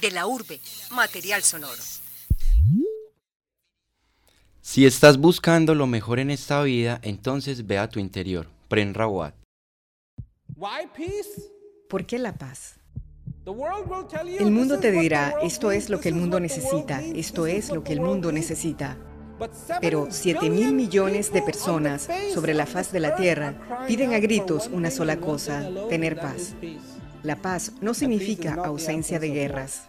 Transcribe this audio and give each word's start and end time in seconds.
De 0.00 0.10
la 0.10 0.26
urbe, 0.26 0.60
material 0.90 1.42
sonoro. 1.42 1.82
Si 4.60 4.84
estás 4.84 5.16
buscando 5.16 5.74
lo 5.74 5.86
mejor 5.86 6.18
en 6.18 6.30
esta 6.30 6.62
vida, 6.62 7.00
entonces 7.02 7.66
ve 7.66 7.78
a 7.78 7.88
tu 7.88 8.00
interior. 8.00 8.48
Pren 8.68 8.94
Rawat. 8.94 9.34
¿Por 11.88 12.04
qué 12.04 12.18
la 12.18 12.34
paz? 12.34 12.74
El 14.38 14.50
mundo 14.50 14.78
te 14.78 14.90
dirá, 14.92 15.36
esto 15.42 15.72
es 15.72 15.88
lo 15.88 16.00
que 16.00 16.10
el 16.10 16.16
mundo 16.16 16.38
necesita, 16.38 17.00
esto 17.00 17.46
es 17.46 17.70
lo 17.70 17.82
que 17.82 17.94
el 17.94 18.02
mundo 18.02 18.30
necesita. 18.30 18.98
Pero 19.80 20.08
7 20.10 20.50
mil 20.50 20.74
millones 20.74 21.32
de 21.32 21.40
personas 21.40 22.08
sobre 22.34 22.52
la 22.52 22.66
faz 22.66 22.92
de 22.92 23.00
la 23.00 23.16
Tierra 23.16 23.86
piden 23.86 24.12
a 24.12 24.18
gritos 24.18 24.68
una 24.70 24.90
sola 24.90 25.18
cosa, 25.18 25.66
tener 25.88 26.20
paz. 26.20 26.54
La 27.24 27.34
paz 27.34 27.72
no 27.80 27.94
significa 27.94 28.54
ausencia 28.64 29.18
de 29.18 29.30
guerras. 29.30 29.88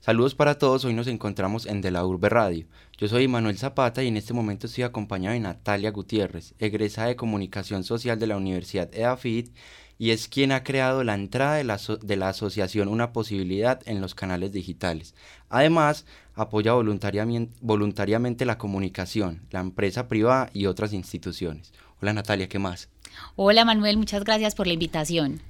Saludos 0.00 0.34
para 0.34 0.58
todos, 0.58 0.84
hoy 0.84 0.92
nos 0.92 1.06
encontramos 1.06 1.64
en 1.64 1.80
De 1.80 1.90
la 1.90 2.04
Urbe 2.04 2.28
Radio. 2.28 2.66
Yo 2.98 3.08
soy 3.08 3.28
Manuel 3.28 3.56
Zapata 3.56 4.02
y 4.02 4.08
en 4.08 4.16
este 4.18 4.34
momento 4.34 4.66
estoy 4.66 4.84
acompañado 4.84 5.32
de 5.32 5.40
Natalia 5.40 5.90
Gutiérrez, 5.90 6.54
egresada 6.58 7.06
de 7.06 7.16
Comunicación 7.16 7.82
Social 7.82 8.18
de 8.18 8.26
la 8.26 8.36
Universidad 8.36 8.92
EAFIT 8.92 9.54
y 9.98 10.10
es 10.10 10.26
quien 10.26 10.50
ha 10.50 10.64
creado 10.64 11.04
la 11.04 11.14
entrada 11.14 11.54
de 11.54 11.62
la, 11.62 11.78
de 12.02 12.16
la 12.16 12.30
asociación 12.30 12.88
Una 12.88 13.12
Posibilidad 13.12 13.80
en 13.86 14.00
los 14.00 14.16
canales 14.16 14.50
digitales. 14.50 15.14
Además, 15.48 16.04
apoya 16.34 16.72
voluntariamente, 16.72 17.54
voluntariamente 17.60 18.44
la 18.44 18.58
comunicación, 18.58 19.42
la 19.50 19.60
empresa 19.60 20.08
privada 20.08 20.50
y 20.52 20.66
otras 20.66 20.92
instituciones. 20.92 21.72
Hola 22.00 22.12
Natalia, 22.12 22.48
¿qué 22.48 22.58
más? 22.58 22.88
Hola 23.36 23.64
Manuel, 23.64 23.96
muchas 23.96 24.24
gracias 24.24 24.54
por 24.54 24.66
la 24.66 24.72
invitación. 24.72 25.40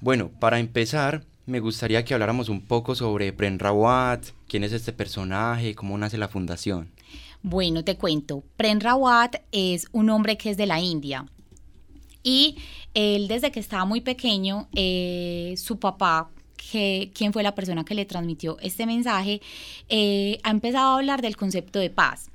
Bueno, 0.00 0.30
para 0.40 0.58
empezar, 0.58 1.24
me 1.46 1.60
gustaría 1.60 2.04
que 2.04 2.14
habláramos 2.14 2.48
un 2.48 2.62
poco 2.62 2.94
sobre 2.94 3.32
Pren 3.32 3.58
Rawat, 3.58 4.24
quién 4.48 4.64
es 4.64 4.72
este 4.72 4.92
personaje, 4.92 5.74
cómo 5.74 5.96
nace 5.98 6.18
la 6.18 6.28
fundación. 6.28 6.90
Bueno, 7.42 7.84
te 7.84 7.96
cuento. 7.96 8.42
Pren 8.56 8.80
Rawat 8.80 9.36
es 9.52 9.86
un 9.92 10.08
hombre 10.10 10.38
que 10.38 10.50
es 10.50 10.56
de 10.56 10.66
la 10.66 10.80
India. 10.80 11.26
Y 12.22 12.56
él 12.94 13.28
desde 13.28 13.52
que 13.52 13.60
estaba 13.60 13.84
muy 13.84 14.00
pequeño, 14.00 14.68
eh, 14.74 15.54
su 15.58 15.78
papá, 15.78 16.30
que, 16.56 17.10
quien 17.14 17.32
fue 17.32 17.42
la 17.42 17.54
persona 17.54 17.84
que 17.84 17.94
le 17.94 18.04
transmitió 18.04 18.58
este 18.60 18.86
mensaje, 18.86 19.40
eh, 19.88 20.38
ha 20.42 20.50
empezado 20.50 20.92
a 20.92 20.96
hablar 20.96 21.22
del 21.22 21.36
concepto 21.36 21.78
de 21.78 21.90
paz. 21.90 22.30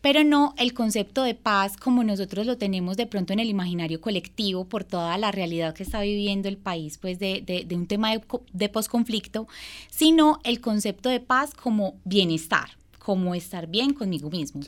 Pero 0.00 0.22
no 0.22 0.52
el 0.58 0.74
concepto 0.74 1.22
de 1.22 1.34
paz 1.34 1.78
como 1.78 2.04
nosotros 2.04 2.44
lo 2.44 2.58
tenemos 2.58 2.98
de 2.98 3.06
pronto 3.06 3.32
en 3.32 3.38
el 3.38 3.48
imaginario 3.48 4.02
colectivo 4.02 4.66
por 4.66 4.84
toda 4.84 5.16
la 5.16 5.32
realidad 5.32 5.74
que 5.74 5.82
está 5.82 6.02
viviendo 6.02 6.46
el 6.46 6.58
país, 6.58 6.98
pues 6.98 7.18
de, 7.18 7.42
de, 7.42 7.74
un 7.74 7.86
tema 7.86 8.10
de, 8.10 8.20
de 8.52 8.68
posconflicto, 8.68 9.48
sino 9.90 10.40
el 10.44 10.60
concepto 10.60 11.08
de 11.08 11.20
paz 11.20 11.54
como 11.54 11.94
bienestar, 12.04 12.76
como 13.04 13.34
estar 13.34 13.66
bien 13.66 13.92
conmigo 13.92 14.30
mismo. 14.30 14.62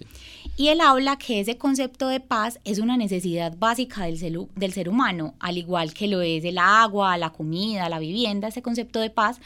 Y 0.58 0.68
él 0.68 0.82
habla 0.82 1.16
que 1.16 1.40
ese 1.40 1.56
concepto 1.56 2.06
de 2.08 2.20
paz 2.20 2.60
es 2.64 2.78
una 2.78 2.98
necesidad 2.98 3.56
básica 3.56 4.04
del 4.04 4.18
ser, 4.18 4.38
del 4.54 4.74
ser 4.74 4.90
humano, 4.90 5.34
al 5.40 5.56
igual 5.56 5.94
que 5.94 6.06
lo 6.06 6.20
es 6.20 6.44
el 6.44 6.58
agua, 6.58 7.16
la 7.16 7.30
comida, 7.30 7.88
la 7.88 7.98
vivienda, 7.98 8.48
ese 8.48 8.60
concepto 8.60 9.00
de 9.00 9.08
paz 9.08 9.40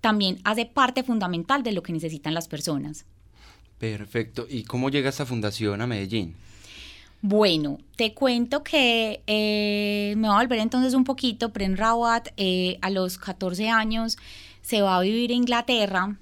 también 0.00 0.38
hace 0.44 0.64
parte 0.64 1.02
fundamental 1.02 1.64
de 1.64 1.72
lo 1.72 1.82
que 1.82 1.92
necesitan 1.92 2.34
las 2.34 2.46
personas. 2.46 3.04
Perfecto. 3.78 4.46
¿Y 4.48 4.62
cómo 4.62 4.90
llega 4.90 5.08
esta 5.08 5.26
fundación 5.26 5.82
a 5.82 5.88
Medellín? 5.88 6.36
Bueno, 7.22 7.78
te 7.96 8.14
cuento 8.14 8.62
que 8.62 9.22
eh, 9.26 10.14
me 10.18 10.28
voy 10.28 10.36
a 10.36 10.40
volver 10.42 10.60
entonces 10.60 10.94
un 10.94 11.02
poquito. 11.02 11.52
Pren 11.52 11.76
Rawat 11.76 12.28
eh, 12.36 12.78
a 12.80 12.90
los 12.90 13.18
14 13.18 13.68
años 13.70 14.16
se 14.62 14.82
va 14.82 14.98
a 14.98 15.00
vivir 15.00 15.32
a 15.32 15.34
Inglaterra 15.34 16.16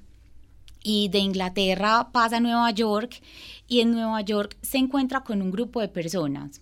y 0.85 1.09
de 1.09 1.19
Inglaterra 1.19 2.11
pasa 2.13 2.37
a 2.37 2.41
Nueva 2.41 2.71
York 2.71 3.21
y 3.67 3.81
en 3.81 3.91
Nueva 3.91 4.21
York 4.21 4.57
se 4.63 4.79
encuentra 4.79 5.25
con 5.25 5.43
un 5.43 5.51
grupo 5.51 5.81
de 5.81 5.89
personas. 5.89 6.61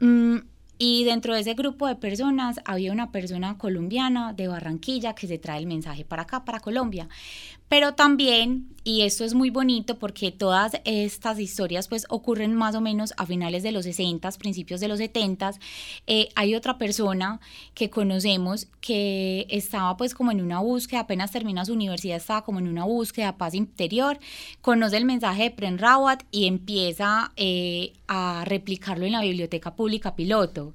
Mm, 0.00 0.38
y 0.78 1.04
dentro 1.04 1.34
de 1.34 1.40
ese 1.40 1.54
grupo 1.54 1.86
de 1.86 1.96
personas 1.96 2.60
había 2.64 2.92
una 2.92 3.12
persona 3.12 3.58
colombiana 3.58 4.32
de 4.32 4.48
Barranquilla 4.48 5.14
que 5.14 5.26
se 5.26 5.38
trae 5.38 5.58
el 5.58 5.66
mensaje 5.66 6.04
para 6.04 6.22
acá, 6.22 6.44
para 6.44 6.60
Colombia. 6.60 7.08
Pero 7.68 7.94
también, 7.94 8.68
y 8.82 9.02
esto 9.02 9.24
es 9.24 9.34
muy 9.34 9.50
bonito 9.50 9.98
porque 9.98 10.32
todas 10.32 10.72
estas 10.84 11.38
historias 11.38 11.88
pues 11.88 12.06
ocurren 12.08 12.54
más 12.54 12.74
o 12.74 12.80
menos 12.80 13.12
a 13.18 13.26
finales 13.26 13.62
de 13.62 13.72
los 13.72 13.84
60, 13.84 14.30
principios 14.32 14.80
de 14.80 14.88
los 14.88 14.98
70, 14.98 15.52
eh, 16.06 16.30
hay 16.34 16.54
otra 16.54 16.78
persona 16.78 17.40
que 17.74 17.90
conocemos 17.90 18.68
que 18.80 19.46
estaba 19.50 19.96
pues 19.98 20.14
como 20.14 20.30
en 20.30 20.40
una 20.40 20.60
búsqueda, 20.60 21.00
apenas 21.00 21.30
termina 21.30 21.66
su 21.66 21.74
universidad, 21.74 22.16
estaba 22.16 22.42
como 22.42 22.58
en 22.58 22.68
una 22.68 22.84
búsqueda, 22.84 23.36
paz 23.36 23.54
interior, 23.54 24.18
conoce 24.62 24.96
el 24.96 25.04
mensaje 25.04 25.42
de 25.42 25.50
Pren 25.50 25.76
Rawat 25.76 26.22
y 26.30 26.46
empieza 26.46 27.32
eh, 27.36 27.92
a 28.06 28.44
replicarlo 28.46 29.04
en 29.04 29.12
la 29.12 29.20
biblioteca 29.20 29.76
pública 29.76 30.16
piloto. 30.16 30.72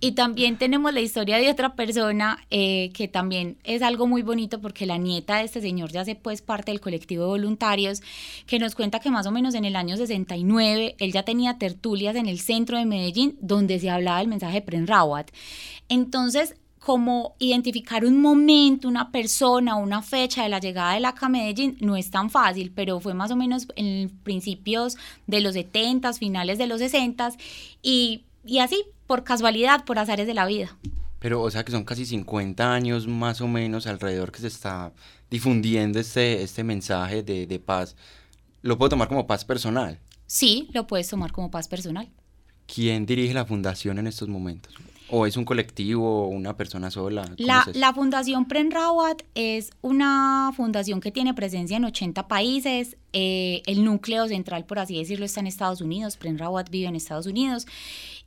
Y 0.00 0.12
también 0.12 0.58
tenemos 0.58 0.94
la 0.94 1.00
historia 1.00 1.38
de 1.38 1.50
otra 1.50 1.74
persona 1.74 2.38
eh, 2.50 2.90
que 2.94 3.08
también 3.08 3.56
es 3.64 3.82
algo 3.82 4.06
muy 4.06 4.22
bonito 4.22 4.60
porque 4.60 4.86
la 4.86 4.96
nieta 4.96 5.38
de 5.38 5.44
este 5.44 5.60
señor 5.60 5.90
ya 5.90 6.04
se 6.04 6.14
es 6.30 6.42
parte 6.42 6.70
del 6.70 6.80
colectivo 6.80 7.24
de 7.24 7.30
voluntarios, 7.30 8.02
que 8.46 8.58
nos 8.58 8.74
cuenta 8.74 9.00
que 9.00 9.10
más 9.10 9.26
o 9.26 9.30
menos 9.30 9.54
en 9.54 9.64
el 9.64 9.76
año 9.76 9.96
69 9.96 10.96
él 10.98 11.12
ya 11.12 11.22
tenía 11.22 11.58
tertulias 11.58 12.16
en 12.16 12.26
el 12.26 12.40
centro 12.40 12.78
de 12.78 12.86
Medellín 12.86 13.36
donde 13.40 13.78
se 13.78 13.90
hablaba 13.90 14.18
del 14.18 14.28
mensaje 14.28 14.54
de 14.54 14.62
Pren 14.62 14.86
Rawat. 14.86 15.30
Entonces, 15.88 16.54
como 16.78 17.34
identificar 17.38 18.04
un 18.04 18.20
momento, 18.20 18.88
una 18.88 19.10
persona, 19.10 19.76
una 19.76 20.00
fecha 20.00 20.42
de 20.42 20.48
la 20.48 20.58
llegada 20.60 20.94
de 20.94 21.00
la 21.00 21.14
a 21.20 21.28
Medellín 21.28 21.76
no 21.80 21.96
es 21.96 22.10
tan 22.10 22.30
fácil, 22.30 22.72
pero 22.74 23.00
fue 23.00 23.14
más 23.14 23.30
o 23.30 23.36
menos 23.36 23.68
en 23.76 24.08
principios 24.22 24.96
de 25.26 25.40
los 25.40 25.54
70, 25.54 26.12
finales 26.14 26.56
de 26.58 26.66
los 26.66 26.78
60 26.78 27.32
y, 27.82 28.24
y 28.44 28.60
así, 28.60 28.84
por 29.06 29.24
casualidad, 29.24 29.84
por 29.84 29.98
azares 29.98 30.26
de 30.26 30.34
la 30.34 30.46
vida. 30.46 30.76
Pero, 31.18 31.42
o 31.42 31.50
sea, 31.50 31.64
que 31.64 31.72
son 31.72 31.84
casi 31.84 32.06
50 32.06 32.72
años 32.72 33.06
más 33.06 33.40
o 33.40 33.48
menos 33.48 33.86
alrededor 33.86 34.30
que 34.30 34.40
se 34.40 34.46
está 34.46 34.92
difundiendo 35.30 35.98
este, 35.98 36.42
este 36.42 36.64
mensaje 36.64 37.22
de, 37.22 37.46
de 37.46 37.58
paz. 37.58 37.96
¿Lo 38.62 38.78
puedo 38.78 38.90
tomar 38.90 39.08
como 39.08 39.26
paz 39.26 39.44
personal? 39.44 39.98
Sí, 40.26 40.68
lo 40.72 40.86
puedes 40.86 41.08
tomar 41.08 41.32
como 41.32 41.50
paz 41.50 41.68
personal. 41.68 42.08
¿Quién 42.66 43.06
dirige 43.06 43.32
la 43.32 43.46
fundación 43.46 43.98
en 43.98 44.06
estos 44.06 44.28
momentos? 44.28 44.74
¿O 45.10 45.24
es 45.24 45.38
un 45.38 45.46
colectivo 45.46 46.24
o 46.24 46.28
una 46.28 46.54
persona 46.54 46.90
sola? 46.90 47.24
La, 47.38 47.66
la, 47.72 47.94
Fundación 47.94 48.44
Pren 48.44 48.70
Rawat 48.70 49.22
es 49.34 49.70
una 49.80 50.52
fundación 50.54 51.00
que 51.00 51.10
tiene 51.10 51.32
presencia 51.32 51.78
en 51.78 51.86
80 51.86 52.28
países. 52.28 52.98
Eh, 53.14 53.62
el 53.64 53.84
núcleo 53.84 54.28
central, 54.28 54.66
por 54.66 54.78
así 54.78 54.98
decirlo, 54.98 55.24
está 55.24 55.40
en 55.40 55.46
Estados 55.46 55.80
Unidos. 55.80 56.18
Pren 56.18 56.36
Rawat 56.36 56.68
vive 56.68 56.88
en 56.88 56.94
Estados 56.94 57.26
Unidos 57.26 57.66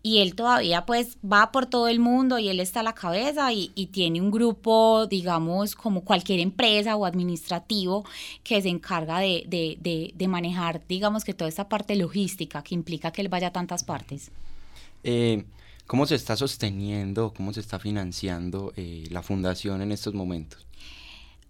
y 0.04 0.20
él 0.20 0.36
todavía 0.36 0.86
pues 0.86 1.18
va 1.24 1.52
por 1.52 1.68
todo 1.68 1.88
el 1.88 2.00
mundo 2.00 2.40
y 2.40 2.50
él 2.50 2.60
está 2.60 2.80
a 2.80 2.84
la 2.84 2.94
cabeza 2.94 3.54
y, 3.54 3.70
tiene 3.92 4.22
un 4.22 4.32
grupo, 4.32 5.06
digamos, 5.08 5.76
como 5.76 6.04
cualquier 6.04 6.40
empresa 6.40 6.96
o 6.96 7.06
administrativo 7.06 8.06
que 8.44 8.62
se 8.62 8.70
encarga 8.70 9.20
de, 9.20 10.28
manejar, 10.28 10.82
digamos, 10.88 11.24
que 11.24 11.34
toda 11.34 11.50
esta 11.50 11.68
parte 11.70 11.96
logística 11.96 12.64
que 12.64 12.74
implica 12.74 13.12
que 13.12 13.22
él 13.22 13.30
vaya 13.30 13.48
a 13.48 13.52
tantas 13.52 13.84
partes. 13.84 14.32
Eh, 15.04 15.44
¿Cómo 15.88 16.06
se 16.06 16.16
está 16.16 16.36
sosteniendo, 16.36 17.34
cómo 17.36 17.54
se 17.54 17.60
está 17.60 17.78
financiando 17.78 18.72
eh, 18.78 19.04
la 19.10 19.22
fundación 19.22 19.82
en 19.82 19.92
estos 19.92 20.14
momentos? 20.14 20.66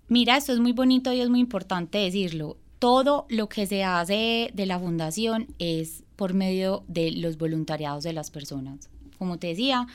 Mira, 0.07 0.35
esto 0.35 0.51
es 0.51 0.59
muy 0.59 0.73
bonito 0.73 1.13
y 1.13 1.21
es 1.21 1.29
muy 1.29 1.39
importante 1.39 1.99
decirlo. 1.99 2.57
Todo 2.79 3.27
lo 3.29 3.47
que 3.47 3.67
se 3.67 3.83
hace 3.83 4.49
de 4.53 4.65
la 4.65 4.79
fundación 4.79 5.47
es 5.59 6.03
por 6.21 6.35
medio 6.35 6.83
de 6.87 7.09
los 7.13 7.39
voluntariados 7.39 8.03
de 8.03 8.13
las 8.13 8.29
personas. 8.29 8.89
Como 9.17 9.39
te 9.39 9.47
decía, 9.47 9.87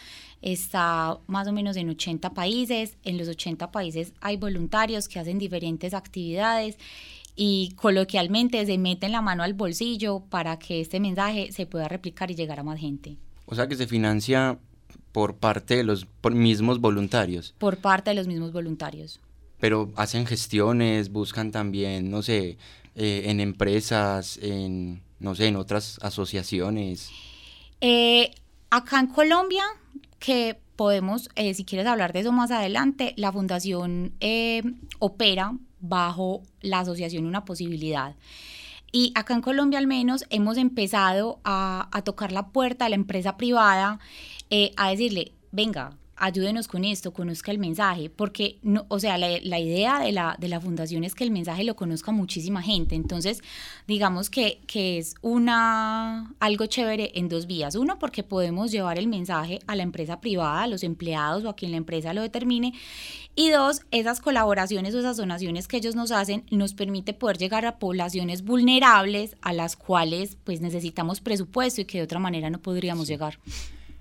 está 0.42 1.20
más 1.28 1.46
o 1.46 1.52
menos 1.52 1.76
en 1.76 1.88
80 1.88 2.34
países. 2.34 2.96
En 3.04 3.16
los 3.16 3.28
80 3.28 3.70
países 3.70 4.12
hay 4.20 4.36
voluntarios 4.36 5.06
que 5.06 5.20
hacen 5.20 5.38
diferentes 5.38 5.94
actividades 5.94 6.78
y 7.36 7.74
coloquialmente 7.76 8.66
se 8.66 8.76
meten 8.76 9.12
la 9.12 9.22
mano 9.22 9.44
al 9.44 9.54
bolsillo 9.54 10.24
para 10.28 10.58
que 10.58 10.80
este 10.80 10.98
mensaje 10.98 11.52
se 11.52 11.64
pueda 11.64 11.86
replicar 11.86 12.28
y 12.32 12.34
llegar 12.34 12.58
a 12.58 12.64
más 12.64 12.80
gente. 12.80 13.18
O 13.44 13.54
sea 13.54 13.68
que 13.68 13.76
se 13.76 13.86
financia 13.86 14.58
por 15.12 15.36
parte 15.36 15.76
de 15.76 15.84
los 15.84 16.08
mismos 16.32 16.80
voluntarios. 16.80 17.54
Por 17.56 17.76
parte 17.76 18.10
de 18.10 18.16
los 18.16 18.26
mismos 18.26 18.50
voluntarios. 18.50 19.20
Pero 19.60 19.92
hacen 19.94 20.26
gestiones, 20.26 21.12
buscan 21.12 21.52
también, 21.52 22.10
no 22.10 22.22
sé, 22.22 22.58
eh, 22.96 23.26
en 23.26 23.38
empresas, 23.38 24.40
en 24.42 25.05
no 25.18 25.34
sé, 25.34 25.48
en 25.48 25.56
otras 25.56 25.98
asociaciones? 26.02 27.10
Eh, 27.80 28.30
acá 28.70 29.00
en 29.00 29.08
Colombia, 29.08 29.64
que 30.18 30.58
podemos, 30.76 31.28
eh, 31.36 31.54
si 31.54 31.64
quieres 31.64 31.86
hablar 31.86 32.12
de 32.12 32.20
eso 32.20 32.32
más 32.32 32.50
adelante, 32.50 33.14
la 33.16 33.32
fundación 33.32 34.12
eh, 34.20 34.62
opera 34.98 35.52
bajo 35.80 36.42
la 36.60 36.80
asociación 36.80 37.26
Una 37.26 37.44
Posibilidad. 37.44 38.14
Y 38.92 39.12
acá 39.14 39.34
en 39.34 39.42
Colombia 39.42 39.78
al 39.78 39.86
menos 39.86 40.24
hemos 40.30 40.56
empezado 40.56 41.40
a, 41.44 41.88
tocar 42.04 42.32
la 42.32 42.48
puerta 42.48 42.86
a 42.86 42.88
la 42.88 42.94
empresa 42.94 43.36
privada, 43.36 43.98
a 44.76 44.90
decirle, 44.90 45.32
venga, 45.50 45.96
ayúdenos 46.16 46.68
con 46.68 46.84
esto, 46.84 47.12
conozca 47.12 47.50
el 47.50 47.58
mensaje, 47.58 48.10
porque, 48.10 48.58
no, 48.62 48.86
o 48.88 48.98
sea, 48.98 49.18
la, 49.18 49.58
idea 49.58 50.00
de 50.00 50.12
la, 50.12 50.36
de 50.38 50.48
la, 50.48 50.60
fundación 50.60 51.04
es 51.04 51.14
que 51.14 51.24
el 51.24 51.30
mensaje 51.30 51.64
lo 51.64 51.76
conozca 51.76 52.12
muchísima 52.12 52.62
gente, 52.62 52.94
entonces, 52.94 53.42
digamos 53.86 54.30
que, 54.30 54.60
que, 54.66 54.98
es 54.98 55.14
una, 55.20 56.34
algo 56.40 56.66
chévere 56.66 57.12
en 57.14 57.28
dos 57.28 57.46
vías, 57.46 57.74
uno, 57.74 57.98
porque 57.98 58.22
podemos 58.22 58.72
llevar 58.72 58.98
el 58.98 59.08
mensaje 59.08 59.60
a 59.66 59.76
la 59.76 59.82
empresa 59.82 60.20
privada, 60.20 60.62
a 60.62 60.66
los 60.66 60.82
empleados 60.82 61.44
o 61.44 61.48
a 61.50 61.56
quien 61.56 61.70
la 61.70 61.76
empresa 61.76 62.14
lo 62.14 62.22
determine, 62.22 62.72
y 63.34 63.50
dos, 63.50 63.82
esas 63.90 64.20
colaboraciones 64.20 64.94
o 64.94 64.98
esas 64.98 65.18
donaciones 65.18 65.68
que 65.68 65.76
ellos 65.76 65.94
nos 65.94 66.10
hacen 66.10 66.44
nos 66.50 66.72
permite 66.72 67.12
poder 67.12 67.36
llegar 67.36 67.66
a 67.66 67.78
poblaciones 67.78 68.42
vulnerables 68.42 69.36
a 69.42 69.52
las 69.52 69.76
cuales 69.76 70.38
pues 70.44 70.62
necesitamos 70.62 71.20
presupuesto 71.20 71.82
y 71.82 71.84
que 71.84 71.98
de 71.98 72.04
otra 72.04 72.18
manera 72.18 72.48
no 72.48 72.60
podríamos 72.60 73.06
llegar. 73.06 73.38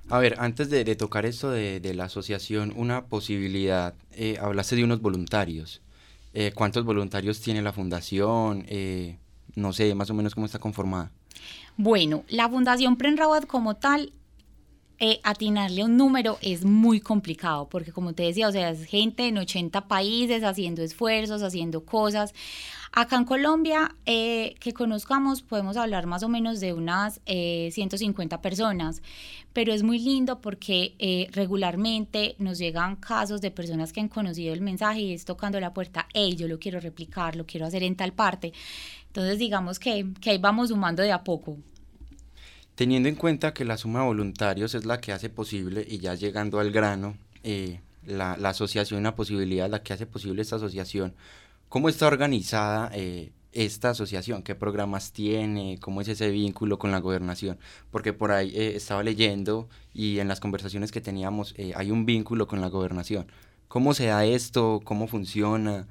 A 0.10 0.19
ver, 0.19 0.36
antes 0.40 0.69
de, 0.69 0.96
tocar 0.96 1.25
esto 1.25 1.50
de, 1.50 1.94
la 1.96 2.06
asociación, 2.06 2.74
una 2.75 3.06
posibilidad, 3.06 3.96
eh, 4.12 4.38
hablaste 4.40 4.75
de 4.75 4.84
unos 4.84 5.02
voluntarios. 5.02 5.81
Eh, 6.34 6.52
¿Cuántos 6.54 6.86
voluntarios 6.86 7.42
tiene 7.42 7.62
la 7.62 7.74
fundación? 7.74 8.66
Eh, 8.68 9.18
no 9.56 9.74
sé, 9.74 9.96
más 9.96 10.10
o 10.10 10.13
menos 10.13 10.36
cómo 10.36 10.46
está 10.46 10.60
conformada. 10.60 11.12
Bueno, 11.78 12.24
la 12.30 12.48
Fundación 12.48 12.98
Prenrabat 12.98 13.46
como 13.46 13.75
tal, 13.75 14.13
atinarle 15.24 15.83
un 15.83 15.97
número 15.97 16.38
es 16.42 16.65
muy 16.65 17.00
complicado, 17.00 17.68
porque 17.69 17.92
como 17.92 18.13
te 18.13 18.24
decía, 18.24 18.47
o 18.47 18.51
sea, 18.51 18.69
es 18.69 18.86
gente 18.86 19.27
en 19.27 19.38
80 19.38 19.88
países 19.88 20.44
haciendo 20.44 20.81
esfuerzos, 20.81 21.42
haciendo 21.42 21.86
cosas. 21.86 22.33
Acá 22.97 23.18
en 23.18 23.25
Colombia, 23.25 23.94
eh, 24.06 24.56
que 24.62 24.71
conozcamos, 24.71 25.42
podemos 25.42 25.75
hablar 25.75 26.06
más 26.06 26.24
o 26.24 26.30
menos 26.30 26.62
de 26.62 26.71
unas 26.71 27.19
150 27.25 28.36
eh, 28.36 28.39
personas, 28.39 29.01
pero 29.51 29.74
es 29.74 29.83
muy 29.83 30.00
lindo 30.00 30.39
porque 30.39 30.95
eh, 30.97 31.27
regularmente 31.33 32.36
nos 32.39 32.57
llegan 32.57 32.95
casos 32.95 33.42
de 33.42 33.51
personas 33.51 33.92
que 33.92 34.00
han 34.00 34.07
conocido 34.07 34.53
el 34.53 34.62
mensaje 34.62 35.01
y 35.01 35.13
es 35.13 35.25
tocando 35.25 35.59
la 35.59 35.74
puerta, 35.74 36.07
hey, 36.13 36.38
yo 36.38 36.47
lo 36.47 36.57
quiero 36.57 36.80
replicar, 36.80 37.36
lo 37.36 37.45
quiero 37.45 37.65
hacer 37.65 37.83
en 37.83 37.97
tal 37.97 38.13
parte. 38.13 38.53
Entonces, 39.07 39.39
digamos 39.39 39.77
que, 39.77 40.13
que 40.21 40.30
ahí 40.30 40.38
vamos 40.38 40.69
sumando 40.69 41.03
de 41.03 41.12
a 41.12 41.21
poco. 41.21 41.57
Teniendo 42.75 43.10
en 43.10 43.16
cuenta 43.16 43.54
que 43.54 43.66
la 43.66 43.77
suma 43.77 44.01
de 44.01 44.06
voluntarios 44.07 44.75
es 44.75 44.86
la 44.86 45.00
que 45.00 45.12
hace 45.12 45.30
posible, 45.30 45.86
y 45.88 46.00
ya 46.00 46.13
llegando 46.13 46.60
al 46.60 46.72
grano, 46.72 47.18
la, 48.06 48.38
la 48.38 48.50
asociación, 48.50 49.04
la 49.04 49.16
posibilidad, 49.16 49.69
la 49.69 49.81
que 49.83 49.94
hace 49.94 50.06
posible 50.06 50.42
esta 50.42 50.57
asociación, 50.57 51.13
¿Cómo 51.69 51.89
está 51.89 52.07
organizada 52.07 52.89
eh, 52.94 53.33
esta 53.51 53.89
asociación? 53.89 54.44
¿Qué 54.44 54.56
programas 54.56 55.12
tiene? 55.12 55.77
¿Cómo 55.81 56.00
es 56.00 56.07
ese 56.07 56.30
vínculo 56.30 56.80
con 56.80 56.92
la 56.92 57.00
gobernación? 57.00 57.57
Porque 57.92 58.13
por 58.13 58.31
ahí 58.31 58.51
eh, 58.56 58.75
estaba 58.78 59.04
leyendo 59.04 59.68
y 59.94 60.19
en 60.19 60.30
las 60.30 60.39
conversaciones 60.39 60.92
que 60.94 61.01
teníamos 61.01 61.54
eh, 61.57 61.74
hay 61.75 61.92
un 61.92 62.06
vínculo 62.06 62.48
con 62.48 62.62
la 62.62 62.69
gobernación. 62.69 63.28
¿Cómo 63.68 63.94
se 63.94 64.06
da 64.06 64.25
esto? 64.25 64.81
¿Cómo 64.86 65.07
funciona? 65.07 65.88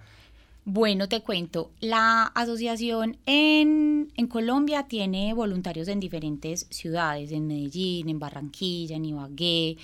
Bueno, 0.67 1.11
te 1.11 1.21
cuento, 1.21 1.73
la 1.81 2.25
asociación 2.25 3.19
en, 3.27 4.11
en, 4.17 4.27
Colombia 4.29 4.85
tiene 4.89 5.35
voluntarios 5.35 5.89
en 5.89 6.01
diferentes 6.01 6.67
ciudades, 6.71 7.33
en 7.33 7.47
Medellín, 7.47 8.09
en 8.09 8.19
Barranquilla, 8.19 8.97
en 8.97 9.05
Ibagué, 9.05 9.77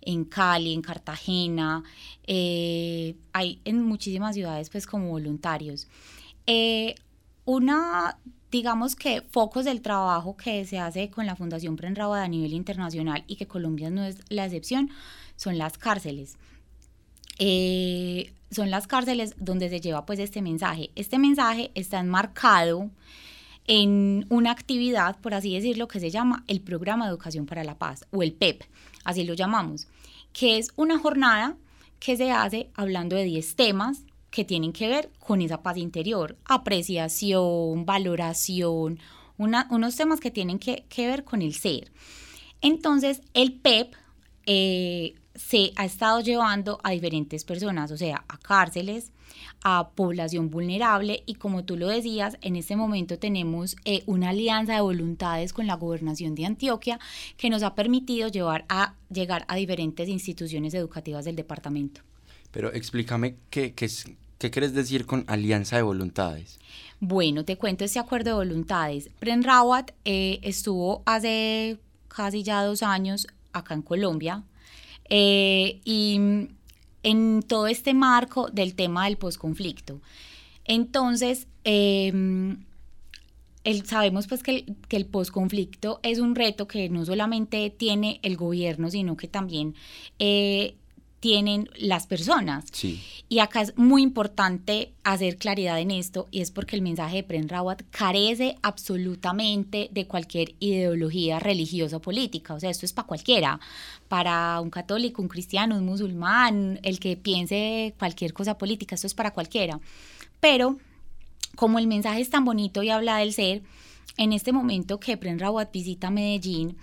en 0.00 0.24
Cali, 0.24 0.72
en 0.72 0.80
Cartagena, 0.80 1.84
eh, 2.26 3.14
hay 3.34 3.60
en 3.66 3.82
muchísimas 3.82 4.34
ciudades 4.34 4.70
pues 4.70 4.86
como 4.86 5.10
voluntarios. 5.10 5.86
Eh, 6.46 6.94
una, 7.44 8.16
digamos 8.50 8.96
que 8.96 9.20
focos 9.20 9.66
del 9.66 9.82
trabajo 9.82 10.34
que 10.38 10.64
se 10.64 10.78
hace 10.78 11.10
con 11.10 11.26
la 11.26 11.36
Fundación 11.36 11.76
Prenrabada 11.76 12.24
a 12.24 12.28
nivel 12.28 12.54
internacional 12.54 13.22
y 13.26 13.36
que 13.36 13.46
Colombia 13.46 13.90
no 13.90 14.02
es 14.02 14.18
la 14.30 14.46
excepción, 14.46 14.88
son 15.36 15.58
las 15.58 15.76
cárceles. 15.76 16.38
Eh, 17.38 18.32
son 18.52 18.70
las 18.70 18.86
cárceles 18.86 19.34
donde 19.38 19.68
se 19.68 19.80
lleva 19.80 20.06
pues 20.06 20.18
este 20.18 20.42
mensaje. 20.42 20.90
Este 20.94 21.18
mensaje 21.18 21.70
está 21.74 21.98
enmarcado 21.98 22.90
en 23.66 24.26
una 24.28 24.50
actividad, 24.50 25.18
por 25.20 25.34
así 25.34 25.54
decirlo, 25.54 25.88
que 25.88 26.00
se 26.00 26.10
llama 26.10 26.44
el 26.48 26.60
Programa 26.60 27.04
de 27.04 27.10
Educación 27.10 27.46
para 27.46 27.64
la 27.64 27.78
Paz 27.78 28.06
o 28.10 28.22
el 28.22 28.32
PEP, 28.32 28.62
así 29.04 29.24
lo 29.24 29.34
llamamos, 29.34 29.86
que 30.32 30.58
es 30.58 30.72
una 30.76 30.98
jornada 30.98 31.56
que 32.00 32.16
se 32.16 32.32
hace 32.32 32.70
hablando 32.74 33.14
de 33.14 33.24
10 33.24 33.54
temas 33.54 34.04
que 34.30 34.44
tienen 34.44 34.72
que 34.72 34.88
ver 34.88 35.10
con 35.20 35.40
esa 35.42 35.62
paz 35.62 35.76
interior, 35.76 36.36
apreciación, 36.46 37.84
valoración, 37.86 38.98
unos 39.36 39.96
temas 39.96 40.18
que 40.18 40.30
tienen 40.30 40.58
que, 40.58 40.84
ver 40.96 41.24
con 41.24 41.42
el 41.42 41.54
ser. 41.54 41.92
Entonces, 42.60 43.20
el 43.34 43.52
PEP 43.52 43.94
eh, 44.46 45.14
se 45.34 45.72
ha 45.76 45.84
estado 45.84 46.20
llevando 46.20 46.78
a 46.82 46.90
diferentes 46.90 47.44
personas, 47.44 47.90
o 47.90 47.96
sea, 47.96 48.24
a 48.28 48.38
cárceles, 48.38 49.12
a 49.64 49.90
población 49.90 50.50
vulnerable 50.50 51.22
y 51.26 51.34
como 51.34 51.64
tú 51.64 51.76
lo 51.76 51.88
decías, 51.88 52.36
en 52.42 52.56
este 52.56 52.76
momento 52.76 53.18
tenemos 53.18 53.76
eh, 53.84 54.02
una 54.06 54.30
alianza 54.30 54.74
de 54.74 54.80
voluntades 54.80 55.52
con 55.52 55.66
la 55.66 55.74
gobernación 55.74 56.34
de 56.34 56.46
Antioquia 56.46 56.98
que 57.36 57.50
nos 57.50 57.62
ha 57.62 57.74
permitido 57.74 58.28
llevar 58.28 58.64
a, 58.68 58.94
llegar 59.10 59.44
a 59.48 59.56
diferentes 59.56 60.08
instituciones 60.08 60.74
educativas 60.74 61.24
del 61.24 61.36
departamento. 61.36 62.02
Pero 62.50 62.72
explícame 62.72 63.36
qué, 63.50 63.72
qué, 63.72 63.88
qué 64.38 64.50
quieres 64.50 64.74
decir 64.74 65.06
con 65.06 65.24
alianza 65.28 65.76
de 65.76 65.82
voluntades. 65.82 66.58
Bueno, 67.00 67.44
te 67.44 67.56
cuento 67.56 67.84
este 67.84 67.98
acuerdo 67.98 68.30
de 68.30 68.36
voluntades. 68.36 69.10
Pren 69.18 69.42
Rawat 69.42 69.92
eh, 70.04 70.38
estuvo 70.42 71.02
hace 71.06 71.78
casi 72.08 72.42
ya 72.42 72.62
dos 72.62 72.82
años 72.82 73.26
acá 73.52 73.74
en 73.74 73.82
Colombia, 73.82 74.44
eh, 75.14 75.82
y 75.84 76.18
en 77.02 77.42
todo 77.46 77.66
este 77.66 77.92
marco 77.92 78.48
del 78.48 78.74
tema 78.74 79.04
del 79.04 79.18
posconflicto. 79.18 80.00
Entonces, 80.64 81.48
em, 81.64 82.64
sabemos 83.84 84.26
pues 84.26 84.42
que 84.42 84.50
el, 84.52 84.76
que 84.88 84.96
el 84.96 85.04
posconflicto 85.04 86.00
es 86.02 86.18
un 86.18 86.34
reto 86.34 86.66
que 86.66 86.88
no 86.88 87.04
solamente 87.04 87.68
tiene 87.68 88.20
el 88.22 88.38
gobierno, 88.38 88.88
sino 88.88 89.18
que 89.18 89.28
también 89.28 89.74
eh, 90.18 90.76
tienen 91.22 91.70
las 91.76 92.08
personas. 92.08 92.64
Y 93.28 93.38
acá 93.38 93.62
es 93.62 93.78
muy 93.78 94.02
importante 94.02 94.92
hacer 95.04 95.36
claridad 95.36 95.78
en 95.78 95.92
esto 95.92 96.26
y 96.32 96.40
es 96.40 96.50
porque 96.50 96.74
el 96.74 96.82
mensaje 96.82 97.18
de 97.18 97.22
Pren 97.22 97.48
Rawat 97.48 97.82
carece 97.92 98.56
absolutamente 98.60 99.88
de 99.92 100.08
cualquier 100.08 100.56
ideología 100.58 101.38
religiosa 101.38 101.98
o 101.98 102.02
política. 102.02 102.54
O 102.54 102.60
sea, 102.60 102.70
esto 102.70 102.86
es 102.86 102.92
para 102.92 103.06
cualquiera, 103.06 103.60
para 104.08 104.60
un 104.60 104.70
católico, 104.70 105.22
un 105.22 105.28
cristiano, 105.28 105.76
un 105.76 105.86
musulmán, 105.86 106.80
el 106.82 106.98
que 106.98 107.16
piense 107.16 107.94
cualquier 108.00 108.32
cosa 108.32 108.58
política, 108.58 108.96
esto 108.96 109.06
es 109.06 109.14
para 109.14 109.32
cualquiera. 109.32 109.78
Pero 110.40 110.78
como 111.54 111.78
el 111.78 111.86
mensaje 111.86 112.20
es 112.20 112.30
tan 112.30 112.44
bonito 112.44 112.82
y 112.82 112.90
habla 112.90 113.18
del 113.18 113.32
ser, 113.32 113.62
en 114.16 114.32
este 114.32 114.50
momento 114.50 114.98
que 114.98 115.16
Pren 115.16 115.38
Rawat 115.38 115.72
visita 115.72 116.10
Medellín, 116.10 116.76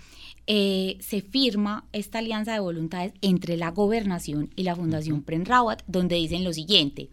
eh, 0.52 0.96
se 0.98 1.20
firma 1.20 1.84
esta 1.92 2.18
alianza 2.18 2.52
de 2.52 2.58
voluntades 2.58 3.12
entre 3.22 3.56
la 3.56 3.70
gobernación 3.70 4.50
y 4.56 4.64
la 4.64 4.74
Fundación 4.74 5.22
Pren 5.22 5.44
Rawat, 5.44 5.82
donde 5.86 6.16
dicen 6.16 6.42
lo 6.42 6.52
siguiente. 6.52 7.08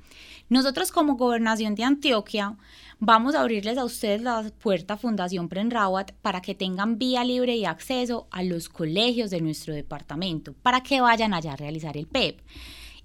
Nosotros 0.49 0.91
como 0.91 1.17
gobernación 1.17 1.75
de 1.75 1.83
Antioquia 1.83 2.57
vamos 2.99 3.35
a 3.35 3.41
abrirles 3.41 3.77
a 3.77 3.85
ustedes 3.85 4.23
la 4.23 4.51
puerta 4.57 4.97
Fundación 4.97 5.49
Pren 5.49 5.69
Rawat 5.69 6.13
para 6.13 6.41
que 6.41 6.55
tengan 6.55 6.97
vía 6.97 7.23
libre 7.23 7.55
y 7.55 7.65
acceso 7.65 8.27
a 8.31 8.41
los 8.41 8.69
colegios 8.69 9.29
de 9.29 9.39
nuestro 9.39 9.75
departamento, 9.75 10.53
para 10.63 10.81
que 10.81 10.99
vayan 10.99 11.35
allá 11.35 11.53
a 11.53 11.57
realizar 11.57 11.95
el 11.95 12.07
PEP. 12.07 12.39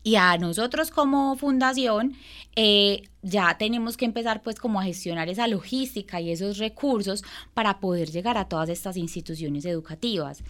Y 0.05 0.17
a 0.17 0.37
nosotros 0.37 0.91
como 0.91 1.37
fundación 1.37 2.17
eh, 2.57 3.05
ya 3.23 3.57
tenemos 3.57 3.97
que 3.97 4.05
empezar 4.05 4.43
pues 4.43 4.59
como 4.59 4.81
a 4.81 4.85
gestionar 4.85 5.29
esa 5.29 5.47
logística 5.47 6.21
y 6.21 6.31
esos 6.31 6.59
recursos 6.59 7.23
para 7.55 7.79
poder 7.79 8.11
llegar 8.11 8.37
a 8.37 8.49
todas 8.49 8.69
estas 8.69 8.97
instituciones 8.97 9.65
educativas. 9.65 10.43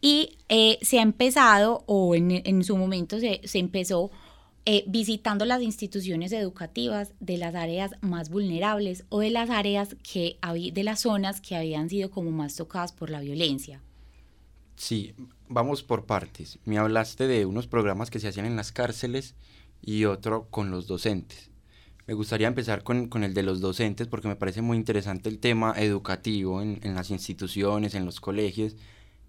Y 0.00 0.38
eh, 0.48 0.78
se 0.82 0.98
ha 0.98 1.02
empezado, 1.02 1.84
o 1.86 2.14
en, 2.14 2.64
su 2.64 2.76
momento 2.76 3.20
se, 3.20 3.40
empezó 3.54 4.10
eh, 4.64 4.84
visitando 4.86 5.44
las 5.44 5.62
instituciones 5.62 6.32
educativas 6.32 7.12
de 7.20 7.36
las 7.36 7.54
áreas 7.54 7.92
más 8.00 8.30
vulnerables 8.30 9.04
o 9.10 9.20
de 9.20 9.30
las 9.30 9.50
áreas 9.50 9.96
que 10.02 10.38
de 10.72 10.84
las 10.84 11.00
zonas 11.00 11.40
que 11.40 11.54
habían 11.54 11.90
sido 11.90 12.10
como 12.10 12.30
más 12.30 12.56
tocadas 12.56 12.92
por 12.92 13.10
la 13.10 13.20
violencia. 13.20 13.82
Sí, 14.80 15.14
vamos 15.46 15.82
por 15.82 16.06
partes. 16.06 16.58
Me 16.64 16.78
hablaste 16.78 17.26
de 17.26 17.44
unos 17.44 17.66
programas 17.66 18.08
que 18.08 18.18
se 18.18 18.28
hacían 18.28 18.46
en 18.46 18.56
las 18.56 18.72
cárceles 18.72 19.34
y 19.82 20.06
otro 20.06 20.48
con 20.48 20.70
los 20.70 20.86
docentes. 20.86 21.50
Me 22.06 22.14
gustaría 22.14 22.48
empezar 22.48 22.82
con, 22.82 23.10
el 23.22 23.34
de 23.34 23.42
los 23.42 23.60
docentes 23.60 24.06
porque 24.06 24.28
me 24.28 24.36
parece 24.36 24.62
muy 24.62 24.78
interesante 24.78 25.28
el 25.28 25.38
tema 25.38 25.74
educativo 25.76 26.62
en, 26.62 26.80
en 26.82 26.94
las 26.94 27.10
instituciones, 27.10 27.94
en 27.94 28.06
los 28.06 28.20
colegios. 28.20 28.76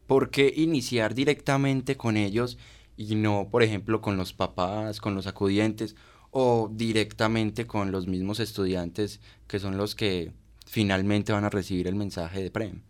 ¿Por 0.07 0.29
qué 0.31 0.53
iniciar 0.55 1.15
directamente 1.15 1.97
con 1.97 2.15
ellos 2.15 2.57
y 2.95 3.15
no, 3.15 3.49
por 3.51 3.61
ejemplo, 3.61 3.99
con 3.99 4.15
los 4.15 4.31
papás, 4.31 5.01
con 5.01 5.15
los 5.15 5.27
acudientes 5.27 5.97
o 6.29 6.71
directamente 6.73 7.67
con 7.67 7.91
los 7.91 8.07
mismos 8.07 8.39
estudiantes 8.39 9.19
que 9.47 9.59
son 9.59 9.75
los 9.75 9.95
que 9.95 10.31
finalmente 10.65 11.33
van 11.33 11.43
a 11.43 11.49
recibir 11.49 11.87
el 11.87 11.95
mensaje 11.95 12.41
de 12.41 12.51
PREM? 12.51 12.83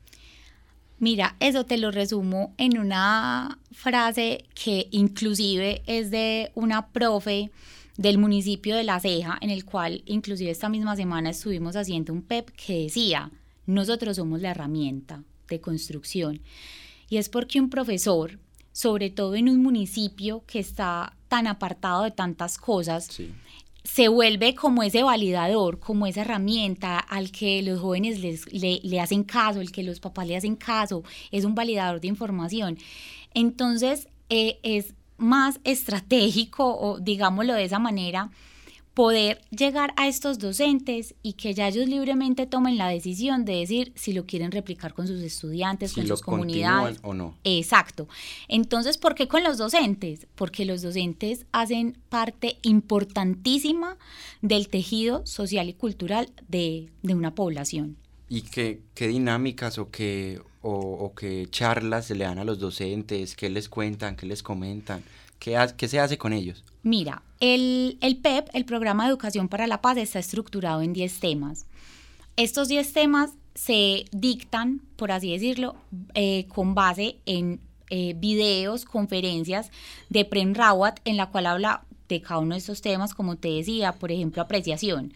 Mira, 1.01 1.36
eso 1.39 1.65
te 1.65 1.79
lo 1.79 1.89
resumo 1.89 2.53
en 2.60 2.77
una 2.77 3.58
frase 3.72 4.46
que 4.53 4.88
inclusive 4.91 5.81
es 5.88 6.12
de 6.12 6.51
una 6.53 6.89
profe 6.89 7.50
del 7.98 8.20
municipio 8.20 8.75
de 8.75 8.84
La 8.84 9.00
Ceja, 9.00 9.36
en 9.41 9.50
el 9.50 9.65
cual 9.65 10.03
inclusive 10.05 10.51
esta 10.51 10.70
misma 10.70 10.96
semana 10.96 11.31
estuvimos 11.31 11.75
haciendo 11.75 12.13
un 12.13 12.22
PEP 12.22 12.51
que 12.51 12.84
decía, 12.84 13.31
nosotros 13.65 14.17
somos 14.17 14.41
la 14.41 14.51
herramienta 14.51 15.24
de 15.50 15.60
construcción. 15.60 16.39
Y 17.10 17.17
es 17.17 17.29
porque 17.29 17.60
un 17.60 17.72
profesor, 17.72 18.38
sobre 18.72 19.10
todo 19.10 19.34
en 19.34 19.50
un 19.50 19.63
municipio 19.63 20.43
que 20.46 20.60
está 20.60 21.17
tan 21.27 21.48
apartado 21.48 22.03
de 22.03 22.12
tantas 22.12 22.60
cosas, 22.60 23.10
se 23.83 24.07
vuelve 24.07 24.53
como 24.53 24.83
ese 24.83 25.03
validador, 25.03 25.79
como 25.79 26.05
esa 26.05 26.21
herramienta 26.21 27.00
al 27.00 27.31
que 27.31 27.61
los 27.63 27.79
jóvenes 27.79 28.19
les, 28.19 28.45
le, 28.53 29.00
hacen 29.00 29.23
caso, 29.23 29.59
el 29.59 29.71
que 29.71 29.83
los 29.83 30.00
papás 30.00 30.27
le 30.27 30.38
hacen 30.38 30.55
caso, 30.55 31.03
es 31.31 31.45
un 31.45 31.55
validador 31.55 32.00
de 32.00 32.07
información. 32.07 32.77
Entonces, 33.33 34.07
eh, 34.29 34.59
es 34.63 34.93
más 35.17 35.59
estratégico, 35.63 36.77
o 36.77 37.00
digámoslo 37.00 37.53
de 37.53 37.63
esa 37.63 37.79
manera, 37.79 38.29
poder 38.93 39.41
llegar 39.51 39.93
a 39.95 40.07
estos 40.07 40.38
docentes 40.38 41.15
y 41.24 41.33
que 41.33 41.53
ya 41.53 41.69
ellos 41.69 41.88
libremente 41.88 42.45
tomen 42.45 42.77
la 42.77 42.89
decisión 42.89 43.45
de 43.45 43.55
decir 43.55 43.93
si 43.95 44.12
lo 44.12 44.25
quieren 44.25 44.51
replicar 44.51 44.93
con 44.93 45.07
sus 45.07 45.21
estudiantes, 45.21 45.93
con 45.93 46.05
sus 46.05 46.21
comunidades 46.21 47.00
o 47.01 47.13
no. 47.13 47.38
Exacto. 47.43 48.07
Entonces, 48.48 48.98
¿por 48.98 49.15
qué 49.15 49.27
con 49.27 49.43
los 49.43 49.57
docentes? 49.57 50.27
Porque 50.36 50.65
los 50.65 50.81
docentes 50.81 51.45
hacen 51.53 51.98
parte 52.10 52.57
importantísima 52.63 53.98
del 54.41 54.67
tejido 54.67 55.25
social 55.25 55.69
y 55.69 55.74
cultural 55.74 56.29
de, 56.48 56.89
una 57.03 57.33
población. 57.33 57.98
¿Y 58.27 58.43
qué, 58.43 58.81
qué 58.93 59.07
dinámicas 59.07 59.77
o 59.77 59.89
qué, 59.89 60.41
o, 60.62 61.13
qué 61.15 61.48
charlas 61.50 62.05
se 62.05 62.15
le 62.15 62.25
dan 62.25 62.39
a 62.39 62.45
los 62.45 62.60
docentes? 62.60 63.36
¿Qué 63.36 63.50
les 63.50 63.69
cuentan? 63.69 64.15
¿Qué 64.15 64.25
les 64.25 64.43
comentan? 64.43 65.03
¿Qué, 65.41 65.88
se 65.88 66.00
hace 66.00 66.19
con 66.19 66.33
ellos? 66.33 66.63
Mira, 66.83 67.24
el, 67.39 67.98
PEP, 68.21 68.50
el 68.53 68.63
Programa 68.63 69.05
de 69.05 69.10
Educación 69.10 69.48
para 69.50 69.65
la 69.65 69.81
Paz, 69.81 69.98
está 69.98 70.19
estructurado 70.19 70.83
en 70.83 70.93
10 70.93 71.19
temas. 71.19 71.65
Estos 72.38 72.67
10 72.67 72.93
temas 72.93 73.31
se 73.55 74.05
dictan, 74.12 74.81
por 74.98 75.12
así 75.12 75.31
decirlo, 75.31 75.75
eh, 76.13 76.45
con 76.48 76.75
base 76.75 77.17
en 77.25 77.60
eh, 77.89 78.13
videos, 78.15 78.86
conferencias 78.86 79.71
de 80.10 80.25
Prem 80.25 80.53
Rawat, 80.53 81.00
en 81.05 81.17
la 81.17 81.31
cual 81.31 81.48
habla 81.48 81.86
de 82.07 82.21
cada 82.21 82.39
uno 82.39 82.53
de 82.53 82.60
estos 82.60 82.81
temas, 82.81 83.15
como 83.15 83.36
te 83.36 83.50
decía, 83.50 83.93
por 83.93 84.12
ejemplo, 84.12 84.43
apreciación. 84.43 85.12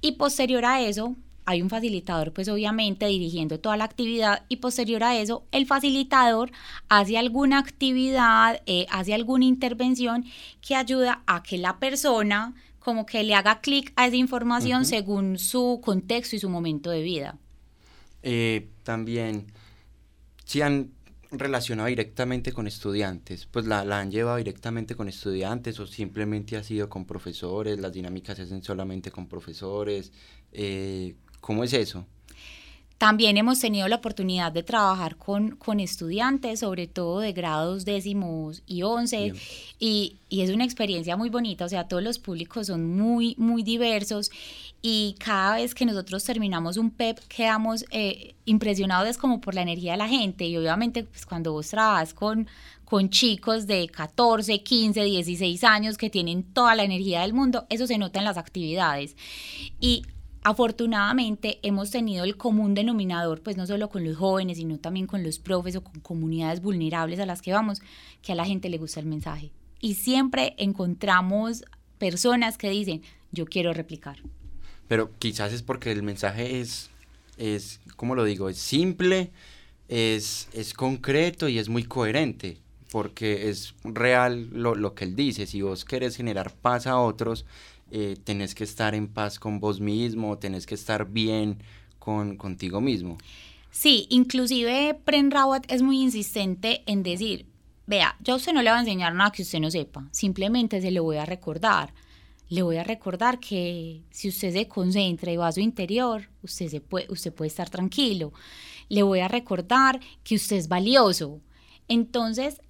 Y 0.00 0.12
posterior 0.12 0.64
a 0.64 0.80
eso, 0.80 1.16
hay 1.44 1.62
un 1.62 1.70
facilitador 1.70 2.32
pues 2.32 2.48
obviamente 2.48 3.06
dirigiendo 3.06 3.58
toda 3.60 3.76
la 3.76 3.84
actividad 3.84 4.44
y 4.48 4.56
posterior 4.56 5.02
a 5.04 5.16
eso 5.16 5.44
el 5.52 5.66
facilitador 5.66 6.50
hace 6.88 7.18
alguna 7.18 7.58
actividad, 7.58 8.60
eh, 8.66 8.86
hace 8.90 9.14
alguna 9.14 9.44
intervención 9.44 10.24
que 10.60 10.76
ayuda 10.76 11.22
a 11.26 11.42
que 11.42 11.58
la 11.58 11.78
persona 11.78 12.54
como 12.80 13.06
que 13.06 13.22
le 13.22 13.34
haga 13.34 13.60
clic 13.60 13.92
a 13.96 14.06
esa 14.06 14.16
información 14.16 14.84
según 14.84 15.38
su 15.38 15.80
contexto 15.82 16.36
y 16.36 16.38
su 16.38 16.48
momento 16.48 16.90
de 16.90 17.02
vida. 17.02 17.38
Eh, 18.22 18.68
también, 18.82 19.46
si 20.44 20.62
han 20.62 20.90
relacionado 21.30 21.88
directamente 21.88 22.52
con 22.52 22.66
estudiantes, 22.66 23.46
pues 23.46 23.66
la, 23.66 23.84
la, 23.84 24.00
han 24.00 24.10
llevado 24.10 24.38
directamente 24.38 24.94
con 24.94 25.08
estudiantes 25.08 25.78
o 25.78 25.86
simplemente 25.86 26.56
ha 26.56 26.64
sido 26.64 26.88
con 26.88 27.04
profesores, 27.04 27.78
las 27.78 27.92
dinámicas 27.92 28.36
se 28.36 28.42
hacen 28.42 28.62
solamente 28.62 29.10
con 29.10 29.28
profesores, 29.28 30.12
eh, 30.52 31.14
¿Cómo 31.40 31.64
es 31.64 31.72
eso? 31.72 32.04
También 33.00 33.38
hemos 33.38 33.58
tenido 33.58 33.88
la 33.88 33.96
oportunidad 33.96 34.52
de 34.52 34.62
trabajar 34.62 35.16
con, 35.16 35.52
con 35.52 35.80
estudiantes, 35.80 36.60
sobre 36.60 36.86
todo 36.86 37.20
de 37.20 37.32
grados 37.32 37.86
décimos 37.86 38.62
y 38.66 38.82
once, 38.82 39.32
y, 39.78 40.18
y, 40.28 40.40
es 40.42 40.50
una 40.50 40.64
experiencia 40.64 41.16
muy 41.16 41.30
bonita, 41.30 41.64
o 41.64 41.68
sea, 41.70 41.88
todos 41.88 42.02
los 42.02 42.18
públicos 42.18 42.66
son 42.66 42.94
muy, 42.94 43.34
muy 43.38 43.62
diversos 43.62 44.30
y 44.82 45.16
cada 45.18 45.56
vez 45.56 45.74
que 45.74 45.86
nosotros 45.86 46.22
terminamos 46.24 46.76
un 46.76 46.90
PEP 46.90 47.20
quedamos 47.20 47.86
eh, 47.90 48.34
impresionados 48.44 49.16
como 49.16 49.40
por 49.40 49.54
la 49.54 49.62
energía 49.62 49.92
de 49.92 49.98
la 49.98 50.08
gente 50.08 50.44
y 50.44 50.58
obviamente 50.58 51.04
pues, 51.04 51.24
cuando 51.24 51.52
vos 51.52 51.68
trabajas 51.68 52.12
con, 52.12 52.48
con 52.84 53.08
chicos 53.08 53.66
de 53.66 53.88
14, 53.88 54.62
15, 54.62 55.02
16 55.04 55.64
años 55.64 55.96
que 55.96 56.10
tienen 56.10 56.42
toda 56.42 56.74
la 56.74 56.84
energía 56.84 57.22
del 57.22 57.32
mundo, 57.32 57.64
eso 57.70 57.86
se 57.86 57.96
nota 57.96 58.18
en 58.18 58.26
las 58.26 58.36
actividades. 58.36 59.16
Y 59.80 60.02
Afortunadamente 60.42 61.58
hemos 61.62 61.90
tenido 61.90 62.24
el 62.24 62.38
común 62.38 62.72
denominador, 62.72 63.42
pues 63.42 63.58
no 63.58 63.66
solo 63.66 63.90
con 63.90 64.04
los 64.04 64.16
jóvenes, 64.16 64.56
sino 64.56 64.78
también 64.78 65.06
con 65.06 65.22
los 65.22 65.38
profes 65.38 65.76
o 65.76 65.84
con 65.84 66.00
comunidades 66.00 66.62
vulnerables 66.62 67.20
a 67.20 67.26
las 67.26 67.42
que 67.42 67.52
vamos, 67.52 67.82
que 68.22 68.32
a 68.32 68.34
la 68.34 68.46
gente 68.46 68.70
le 68.70 68.78
gusta 68.78 69.00
el 69.00 69.06
mensaje. 69.06 69.50
Y 69.80 69.94
siempre 69.94 70.54
encontramos 70.56 71.64
personas 71.98 72.56
que 72.56 72.70
dicen, 72.70 73.02
yo 73.32 73.44
quiero 73.44 73.74
replicar. 73.74 74.16
Pero 74.88 75.10
quizás 75.18 75.52
es 75.52 75.62
porque 75.62 75.92
el 75.92 76.02
mensaje 76.02 76.60
es, 76.60 76.90
es 77.36 77.80
¿cómo 77.96 78.14
lo 78.14 78.24
digo? 78.24 78.48
Es 78.48 78.58
simple, 78.58 79.30
es, 79.88 80.48
es 80.54 80.72
concreto 80.72 81.48
y 81.48 81.58
es 81.58 81.68
muy 81.68 81.84
coherente, 81.84 82.56
porque 82.90 83.50
es 83.50 83.74
real 83.84 84.48
lo, 84.52 84.74
lo 84.74 84.94
que 84.94 85.04
él 85.04 85.16
dice. 85.16 85.46
Si 85.46 85.60
vos 85.60 85.84
querés 85.84 86.16
generar 86.16 86.54
paz 86.54 86.86
a 86.86 86.98
otros, 86.98 87.44
eh, 87.90 88.16
tenés 88.22 88.54
que 88.54 88.64
estar 88.64 88.94
en 88.94 89.08
paz 89.08 89.38
con 89.38 89.60
vos 89.60 89.80
mismo, 89.80 90.38
tenés 90.38 90.66
que 90.66 90.74
estar 90.74 91.10
bien 91.10 91.62
con, 91.98 92.36
contigo 92.36 92.80
mismo. 92.80 93.18
Sí, 93.70 94.06
inclusive 94.10 94.98
Pren 95.04 95.30
Rawat 95.30 95.70
es 95.70 95.82
muy 95.82 96.00
insistente 96.00 96.82
en 96.86 97.02
decir, 97.02 97.46
vea, 97.86 98.16
yo 98.20 98.34
a 98.34 98.36
usted 98.36 98.52
no 98.52 98.62
le 98.62 98.70
voy 98.70 98.78
a 98.78 98.80
enseñar 98.80 99.14
nada 99.14 99.30
que 99.30 99.42
usted 99.42 99.60
no 99.60 99.70
sepa, 99.70 100.08
simplemente 100.10 100.80
se 100.80 100.90
lo 100.90 101.04
voy 101.04 101.18
a 101.18 101.24
recordar. 101.24 101.92
Le 102.48 102.62
voy 102.62 102.78
a 102.78 102.84
recordar 102.84 103.38
que 103.38 104.02
si 104.10 104.28
usted 104.28 104.52
se 104.52 104.66
concentra 104.66 105.30
y 105.30 105.36
va 105.36 105.46
a 105.46 105.52
su 105.52 105.60
interior, 105.60 106.28
usted, 106.42 106.66
se 106.66 106.80
puede, 106.80 107.06
usted 107.08 107.32
puede 107.32 107.46
estar 107.46 107.70
tranquilo. 107.70 108.32
Le 108.88 109.04
voy 109.04 109.20
a 109.20 109.28
recordar 109.28 110.00
que 110.24 110.34
usted 110.34 110.56
es 110.56 110.66
valioso. 110.66 111.40
Entonces, 111.86 112.60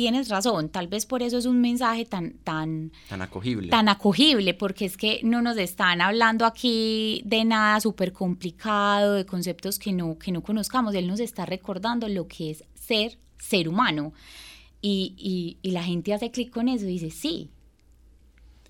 tienes 0.00 0.30
razón, 0.30 0.70
tal 0.70 0.88
vez 0.88 1.04
por 1.04 1.22
eso 1.22 1.36
es 1.36 1.44
un 1.44 1.60
mensaje 1.60 2.06
tan, 2.06 2.32
tan, 2.38 2.90
tan 3.10 3.20
acogible. 3.20 3.68
Tan 3.68 3.86
acogible, 3.86 4.54
porque 4.54 4.86
es 4.86 4.96
que 4.96 5.20
no 5.24 5.42
nos 5.42 5.58
están 5.58 6.00
hablando 6.00 6.46
aquí 6.46 7.20
de 7.26 7.44
nada 7.44 7.78
súper 7.80 8.14
complicado, 8.14 9.12
de 9.12 9.26
conceptos 9.26 9.78
que 9.78 9.92
no, 9.92 10.18
que 10.18 10.32
no 10.32 10.42
conozcamos. 10.42 10.94
Él 10.94 11.06
nos 11.06 11.20
está 11.20 11.44
recordando 11.44 12.08
lo 12.08 12.26
que 12.28 12.50
es 12.50 12.64
ser 12.74 13.18
ser 13.38 13.68
humano. 13.68 14.14
Y, 14.80 15.58
la 15.64 15.82
gente 15.82 16.14
hace 16.14 16.30
clic 16.30 16.48
con 16.50 16.68
eso 16.68 16.86
y 16.86 16.98
dice, 16.98 17.10
sí. 17.10 17.50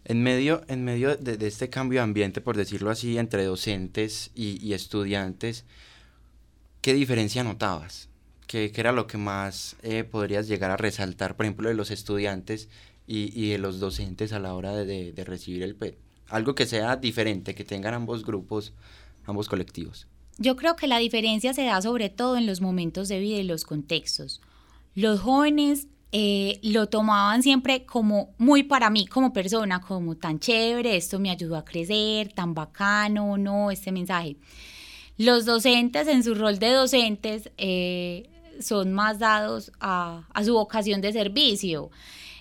En 0.04 0.24
medio, 0.24 0.64
en 0.66 0.82
medio 0.82 1.14
de, 1.14 1.46
este 1.46 1.70
cambio 1.70 2.00
de 2.00 2.04
ambiente, 2.06 2.40
por 2.40 2.56
decirlo 2.56 2.90
así, 2.90 3.18
entre 3.18 3.44
docentes 3.44 4.32
y, 4.34 4.58
y 4.66 4.72
estudiantes, 4.72 5.64
¿qué 6.80 6.92
diferencia 6.92 7.44
notabas? 7.44 8.09
¿Qué, 8.50 8.72
era 8.74 8.90
lo 8.90 9.06
que 9.06 9.16
más 9.16 9.76
eh, 9.84 10.02
podrías 10.02 10.48
llegar 10.48 10.72
a 10.72 10.76
resaltar, 10.76 11.36
por 11.36 11.46
ejemplo, 11.46 11.68
de 11.68 11.76
los 11.76 11.92
estudiantes 11.92 12.68
y, 13.06 13.50
de 13.50 13.58
los 13.58 13.78
docentes 13.78 14.32
a 14.32 14.40
la 14.40 14.54
hora 14.54 14.74
de, 14.74 15.14
recibir 15.24 15.62
el 15.62 15.76
PET? 15.76 15.96
Algo 16.26 16.56
que 16.56 16.66
sea 16.66 16.96
diferente, 16.96 17.54
que 17.54 17.62
tengan 17.62 17.94
ambos 17.94 18.26
grupos, 18.26 18.72
ambos 19.24 19.48
colectivos. 19.48 20.08
Yo 20.36 20.56
creo 20.56 20.74
que 20.74 20.88
la 20.88 20.98
diferencia 20.98 21.54
se 21.54 21.62
da 21.62 21.80
sobre 21.80 22.08
todo 22.08 22.36
en 22.36 22.46
los 22.46 22.60
momentos 22.60 23.06
de 23.06 23.20
vida 23.20 23.36
y 23.36 23.44
los 23.44 23.62
contextos. 23.62 24.40
Los 24.96 25.20
jóvenes 25.20 25.86
eh, 26.10 26.58
lo 26.64 26.88
tomaban 26.88 27.44
siempre 27.44 27.86
como 27.86 28.34
muy 28.36 28.64
para 28.64 28.90
mí 28.90 29.06
como 29.06 29.32
persona, 29.32 29.80
como 29.80 30.16
tan 30.16 30.40
chévere, 30.40 30.96
esto 30.96 31.20
me 31.20 31.30
ayudó 31.30 31.54
a 31.54 31.64
crecer, 31.64 32.32
tan 32.32 32.54
bacano, 32.54 33.38
no, 33.38 33.70
este 33.70 33.92
mensaje. 33.92 34.38
Los 35.16 35.44
docentes 35.44 36.08
en 36.08 36.24
su 36.24 36.34
rol 36.34 36.58
de 36.58 36.72
docentes 36.72 37.50
eh, 37.58 38.29
son 38.60 38.92
más 38.92 39.18
dados 39.18 39.72
a, 39.80 40.24
su 40.44 40.54
vocación 40.54 41.00
de 41.00 41.12
servicio. 41.12 41.90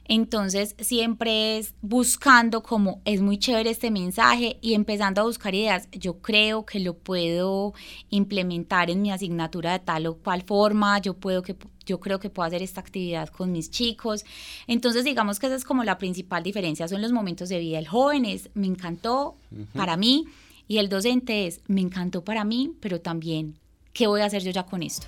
Entonces 0.05 0.75
siempre 0.79 1.59
es 1.59 1.75
buscando 1.81 2.63
como 2.63 2.99
es 3.05 3.21
muy 3.21 3.37
chévere 3.37 3.69
este 3.69 3.91
mensaje 3.91 4.57
y 4.59 4.73
empezando 4.73 5.21
a 5.21 5.25
buscar 5.25 5.53
ideas. 5.53 5.87
Yo 5.91 6.17
creo 6.17 6.65
que 6.65 6.79
lo 6.79 6.95
puedo 6.95 7.73
implementar 8.09 8.89
en 8.89 9.03
mi 9.03 9.11
asignatura 9.11 9.73
de 9.73 9.79
tal 9.79 10.07
o 10.07 10.15
cual 10.15 10.41
forma. 10.41 10.97
Yo 10.99 11.13
puedo 11.13 11.43
que 11.43 11.55
yo 11.85 11.99
creo 11.99 12.19
que 12.19 12.31
puedo 12.31 12.47
hacer 12.47 12.63
esta 12.63 12.81
actividad 12.81 13.29
con 13.29 13.51
mis 13.51 13.69
chicos. 13.69 14.25
Entonces 14.65 15.03
digamos 15.03 15.39
que 15.39 15.45
esa 15.45 15.55
es 15.55 15.63
como 15.63 15.83
la 15.83 15.99
principal 15.99 16.41
diferencia. 16.41 16.87
Son 16.87 17.03
los 17.03 17.11
momentos 17.11 17.49
de 17.49 17.59
vida. 17.59 17.77
El 17.77 17.87
joven 17.87 18.25
es 18.25 18.49
me 18.55 18.65
encantó 18.65 19.35
para 19.73 19.95
mí 19.95 20.25
y 20.67 20.79
el 20.79 20.89
docente 20.89 21.45
es 21.45 21.61
me 21.67 21.81
encantó 21.81 22.23
para 22.23 22.43
mí, 22.45 22.73
pero 22.79 22.99
también 22.99 23.59
qué 23.93 24.07
voy 24.07 24.21
a 24.21 24.25
hacer 24.25 24.43
yo 24.43 24.51
ya 24.51 24.63
con 24.63 24.81
esto. 24.81 25.07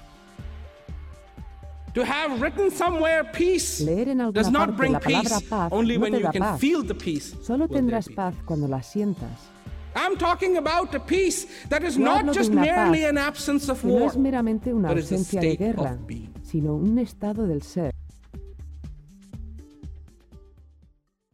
To 1.94 2.06
have 2.06 2.42
written 2.42 2.72
somewhere 2.72 3.24
peace 3.34 3.82
Leer 3.82 4.10
en 4.10 4.22
alguna 4.22 4.44
does 4.44 4.50
not 4.50 4.78
bring 4.78 4.94
la 4.94 5.00
palabra 5.00 5.40
peace, 5.40 5.50
paz 5.50 5.72
only 5.74 5.98
no 5.98 6.04
when 6.04 6.14
te 6.14 6.20
you 6.20 6.24
da 6.24 6.32
can 6.32 6.42
paz. 6.42 6.60
feel 6.60 6.84
the 6.84 6.96
peace. 6.96 7.36
Solo 7.44 7.68
tendrás 7.68 8.08
paz 8.08 8.34
cuando 8.46 8.68
la 8.68 8.82
sientas. 8.82 9.50
I'm 9.94 10.18
talking 10.18 10.56
about 10.56 10.96
a 10.96 11.00
peace 11.02 11.48
that 11.68 11.84
is 11.84 11.98
not 11.98 12.34
just 12.34 12.52
merely 12.52 13.04
an 13.04 13.18
absence 13.18 13.70
of 13.70 13.84
war, 13.84 14.00
no 14.00 14.08
es 14.08 14.18
meramente 14.18 14.74
una 14.74 14.90
ausencia 14.90 15.42
de 15.42 15.58
guerra, 15.58 15.98
sino 16.44 16.76
un 16.76 16.98
estado 16.98 17.46
del 17.46 17.62
ser. 17.62 17.92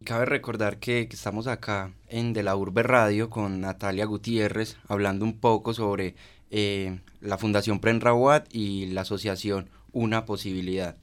Cabe 0.04 0.26
recordar 0.26 0.80
que, 0.80 1.08
estamos 1.12 1.48
acá 1.48 1.92
en 2.08 2.34
De 2.34 2.42
la 2.42 2.56
Urbe 2.56 2.82
Radio 2.82 3.30
con 3.30 3.62
Natalia 3.62 4.06
Gutiérrez 4.06 4.78
hablando 4.88 5.26
un 5.26 5.38
poco 5.38 5.74
sobre 5.74 6.16
eh, 6.50 7.02
la 7.20 7.38
Fundación 7.38 7.80
Prenrawat 7.80 8.48
y 8.52 8.88
la 8.88 9.02
asociación 9.02 9.70
Una 9.98 10.26
Posibilidad. 10.26 10.96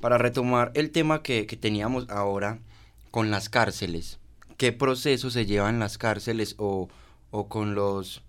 Para 0.00 0.16
retomar 0.16 0.72
el 0.74 0.90
tema 0.90 1.22
que, 1.22 1.44
teníamos 1.44 2.08
ahora 2.08 2.60
con 3.10 3.30
las 3.30 3.50
cárceles, 3.50 4.20
¿qué 4.56 4.72
proceso 4.72 5.30
se 5.30 5.44
lleva 5.44 5.68
en 5.68 5.78
las 5.78 5.98
cárceles 5.98 6.54
o, 6.56 6.88
con 7.50 7.74
los 7.74 8.22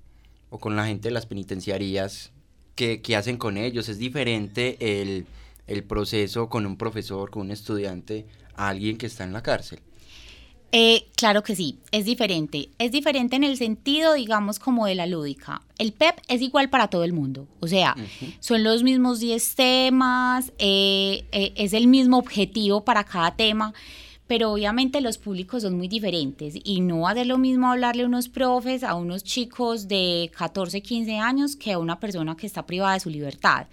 o 0.49 0.59
con 0.59 0.75
la 0.75 0.87
gente 0.87 1.07
de 1.07 1.13
las 1.13 1.25
penitenciarías? 1.25 2.33
¿Qué, 2.75 3.01
hacen 3.15 3.37
con 3.37 3.55
ellos? 3.55 3.87
¿Es 3.87 3.97
diferente 3.97 4.75
el, 5.01 5.25
el 5.67 5.83
proceso 5.85 6.49
con 6.49 6.65
un 6.65 6.75
profesor, 6.75 7.29
con 7.31 7.43
un 7.43 7.51
estudiante, 7.51 8.25
a 8.55 8.67
alguien 8.67 8.97
que 8.97 9.05
está 9.05 9.23
en 9.23 9.31
la 9.31 9.41
cárcel? 9.41 9.79
Eh, 10.75 11.05
claro 11.15 11.43
que 11.43 11.55
sí, 11.55 11.77
es 11.91 12.03
diferente. 12.05 12.69
Es 12.79 12.91
diferente 12.91 13.35
en 13.35 13.43
el 13.43 13.57
sentido, 13.57 14.13
digamos, 14.13 14.57
como 14.57 14.87
de 14.87 14.95
la 14.95 15.05
lúdica. 15.05 15.61
El 15.77 15.93
PEP 15.93 16.15
es 16.27 16.41
igual 16.41 16.71
para 16.71 16.87
todo 16.87 17.03
el 17.03 17.13
mundo. 17.13 17.47
O 17.59 17.67
sea, 17.67 17.95
son 18.39 18.63
los 18.63 18.81
mismos 18.81 19.19
10 19.19 19.53
temas, 19.53 20.51
eh, 20.57 21.25
eh, 21.31 21.53
es 21.57 21.73
el 21.73 21.85
mismo 21.85 22.17
objetivo 22.17 22.83
para 22.83 23.03
cada 23.03 23.35
tema, 23.35 23.75
pero 24.25 24.51
obviamente 24.51 24.99
los 24.99 25.19
públicos 25.19 25.61
son 25.61 25.77
muy 25.77 25.87
diferentes 25.87 26.55
y 26.63 26.81
no 26.81 27.07
ser 27.13 27.27
lo 27.27 27.37
mismo 27.37 27.71
hablarle 27.71 28.01
a 28.01 28.07
unos 28.07 28.27
profes, 28.27 28.83
a 28.83 28.95
unos 28.95 29.23
chicos 29.23 29.87
de 29.87 30.31
14, 30.35 30.81
15 30.81 31.19
años 31.19 31.55
que 31.55 31.73
a 31.73 31.77
una 31.77 31.99
persona 31.99 32.35
que 32.35 32.47
está 32.47 32.65
privada 32.65 32.95
de 32.95 32.99
su 32.99 33.11
libertad. 33.11 33.67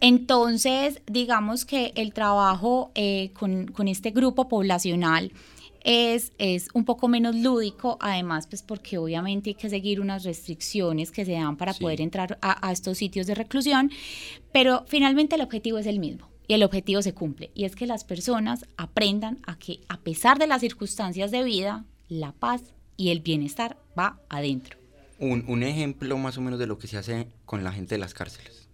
Entonces, 0.00 1.00
digamos 1.06 1.64
que 1.64 1.92
el 1.94 2.12
trabajo 2.12 2.90
con, 3.34 3.68
con 3.68 3.86
este 3.86 4.10
grupo 4.10 4.48
poblacional, 4.48 5.30
es, 5.84 6.32
es 6.38 6.68
un 6.72 6.84
poco 6.84 7.08
menos 7.08 7.36
lúdico, 7.36 7.98
además 8.00 8.46
pues 8.46 8.62
porque 8.62 8.98
obviamente 8.98 9.50
hay 9.50 9.54
que 9.54 9.68
seguir 9.68 10.00
unas 10.00 10.24
restricciones 10.24 11.12
que 11.12 11.24
se 11.24 11.32
dan 11.32 11.56
para 11.56 11.74
poder 11.74 12.00
entrar 12.00 12.38
a, 12.40 12.72
estos 12.72 12.98
sitios 12.98 13.26
de 13.26 13.34
reclusión, 13.34 13.90
pero 14.50 14.84
finalmente 14.88 15.36
el 15.36 15.42
objetivo 15.42 15.78
es 15.78 15.86
el 15.86 15.98
mismo 15.98 16.28
y 16.48 16.54
el 16.54 16.62
objetivo 16.62 17.02
se 17.02 17.12
cumple 17.12 17.50
y 17.54 17.64
es 17.64 17.76
que 17.76 17.86
las 17.86 18.04
personas 18.04 18.64
aprendan 18.76 19.38
a 19.46 19.58
que 19.58 19.80
a 19.88 19.98
pesar 19.98 20.38
de 20.38 20.46
las 20.46 20.62
circunstancias 20.62 21.30
de 21.30 21.44
vida, 21.44 21.84
la 22.08 22.32
paz 22.32 22.62
y 22.96 23.10
el 23.10 23.20
bienestar 23.20 23.76
va 23.98 24.18
adentro. 24.28 24.78
Un, 25.18 25.44
un 25.46 25.62
ejemplo 25.62 26.16
más 26.18 26.38
o 26.38 26.40
menos 26.40 26.58
de 26.58 26.66
lo 26.66 26.78
que 26.78 26.88
se 26.88 26.96
hace 26.96 27.28
con 27.44 27.62
la 27.62 27.72
gente 27.72 27.94
de 27.94 27.98
las 27.98 28.14
cárceles. 28.14 28.68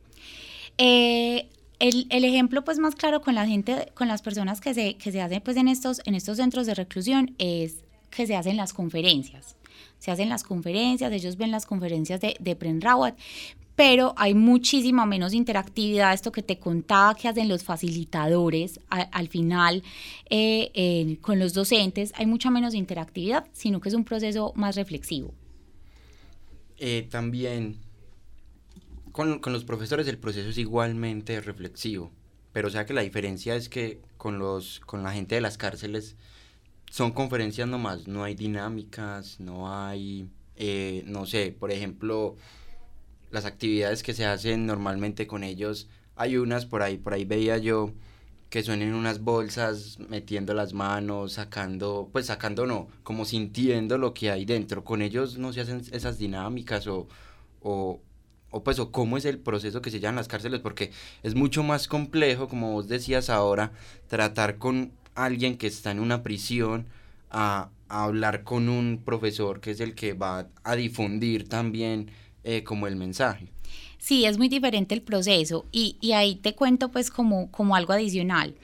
Eh, 0.78 1.48
el, 1.80 2.06
el, 2.10 2.24
ejemplo 2.24 2.62
pues 2.62 2.78
más 2.78 2.94
claro 2.94 3.20
con 3.20 3.34
la 3.34 3.46
gente, 3.46 3.90
con 3.94 4.06
las 4.06 4.22
personas 4.22 4.60
que 4.60 4.74
se, 4.74 4.94
que 4.94 5.10
se 5.10 5.20
hacen 5.20 5.40
pues 5.40 5.56
en 5.56 5.66
estos, 5.66 6.00
en 6.04 6.14
estos 6.14 6.36
centros 6.36 6.66
de 6.66 6.74
reclusión 6.74 7.34
es 7.38 7.84
que 8.10 8.26
se 8.26 8.36
hacen 8.36 8.56
las 8.56 8.72
conferencias. 8.72 9.56
Se 9.98 10.10
hacen 10.10 10.28
las 10.28 10.44
conferencias, 10.44 11.12
ellos 11.12 11.36
ven 11.36 11.50
las 11.50 11.66
conferencias 11.66 12.20
de, 12.20 12.36
de 12.38 12.56
Prenrawat, 12.56 13.16
pero 13.76 14.14
hay 14.18 14.34
muchísima 14.34 15.06
menos 15.06 15.32
interactividad, 15.32 16.12
esto 16.12 16.32
que 16.32 16.42
te 16.42 16.58
contaba 16.58 17.14
que 17.14 17.28
hacen 17.28 17.48
los 17.48 17.64
facilitadores 17.64 18.78
al 18.90 19.28
final 19.28 19.82
eh, 20.28 21.18
con 21.22 21.38
los 21.38 21.54
docentes, 21.54 22.12
hay 22.16 22.26
mucha 22.26 22.50
menos 22.50 22.74
interactividad, 22.74 23.46
sino 23.52 23.80
que 23.80 23.88
es 23.88 23.94
un 23.94 24.04
proceso 24.04 24.52
más 24.54 24.76
reflexivo. 24.76 25.32
Eh, 26.76 27.08
también 27.10 27.76
con, 29.40 29.52
los 29.52 29.64
profesores 29.64 30.08
el 30.08 30.18
proceso 30.18 30.48
es 30.48 30.58
igualmente 30.58 31.40
reflexivo, 31.40 32.10
pero 32.52 32.68
o 32.68 32.70
sea 32.70 32.86
que 32.86 32.94
la 32.94 33.02
diferencia 33.02 33.54
es 33.54 33.68
que 33.68 34.00
con, 34.16 34.38
los, 34.38 34.80
con 34.80 35.02
la 35.02 35.12
gente 35.12 35.34
de 35.34 35.40
las 35.40 35.58
cárceles 35.58 36.16
son 36.90 37.12
conferencias 37.12 37.68
nomás, 37.68 38.08
no 38.08 38.24
hay 38.24 38.34
dinámicas, 38.34 39.38
no 39.38 39.74
hay, 39.74 40.28
eh, 40.56 41.02
no 41.06 41.26
sé, 41.26 41.54
por 41.58 41.70
ejemplo, 41.70 42.36
las 43.30 43.44
actividades 43.44 44.02
que 44.02 44.14
se 44.14 44.24
hacen 44.24 44.66
normalmente 44.66 45.26
con 45.26 45.44
ellos, 45.44 45.88
hay 46.16 46.36
unas 46.36 46.66
por 46.66 46.82
ahí, 46.82 46.96
por 46.96 47.12
ahí 47.12 47.24
veía 47.24 47.58
yo 47.58 47.92
que 48.48 48.62
son 48.64 48.82
en 48.82 48.94
unas 48.94 49.20
bolsas 49.20 49.98
metiendo 50.08 50.54
las 50.54 50.72
manos, 50.72 51.34
sacando, 51.34 52.08
pues 52.12 52.26
sacando 52.26 52.66
no, 52.66 52.88
como 53.04 53.24
sintiendo 53.24 53.96
lo 53.96 54.12
que 54.12 54.30
hay 54.30 54.44
dentro. 54.44 54.82
Con 54.82 55.02
ellos 55.02 55.38
no 55.38 55.52
se 55.52 55.60
hacen 55.60 55.82
esas 55.92 56.18
dinámicas 56.18 56.88
o, 56.88 57.06
o, 57.60 58.00
o 58.50 58.62
pues 58.62 58.78
o 58.78 58.90
cómo 58.90 59.16
es 59.16 59.24
el 59.24 59.38
proceso 59.38 59.82
que 59.82 59.90
se 59.90 60.00
lleva 60.00 60.10
en 60.10 60.16
las 60.16 60.28
cárceles, 60.28 60.60
porque 60.60 60.90
es 61.22 61.34
mucho 61.34 61.62
más 61.62 61.88
complejo, 61.88 62.48
como 62.48 62.72
vos 62.72 62.88
decías 62.88 63.30
ahora, 63.30 63.72
tratar 64.08 64.58
con 64.58 64.92
alguien 65.14 65.56
que 65.56 65.66
está 65.66 65.90
en 65.90 66.00
una 66.00 66.22
prisión 66.22 66.86
a, 67.30 67.70
hablar 67.88 68.44
con 68.44 68.68
un 68.68 69.02
profesor 69.04 69.60
que 69.60 69.72
es 69.72 69.80
el 69.80 69.96
que 69.96 70.12
va 70.12 70.46
a 70.62 70.76
difundir 70.76 71.48
también 71.48 72.08
eh, 72.44 72.62
como 72.62 72.86
el 72.86 72.94
mensaje. 72.94 73.48
Sí, 73.98 74.26
es 74.26 74.38
muy 74.38 74.48
diferente 74.48 74.94
el 74.94 75.02
proceso 75.02 75.66
y, 75.72 75.96
ahí 76.12 76.36
te 76.36 76.54
cuento 76.54 76.92
pues 76.92 77.10
como, 77.10 77.50
como 77.50 77.74
algo 77.74 77.92
adicional. 77.92 78.54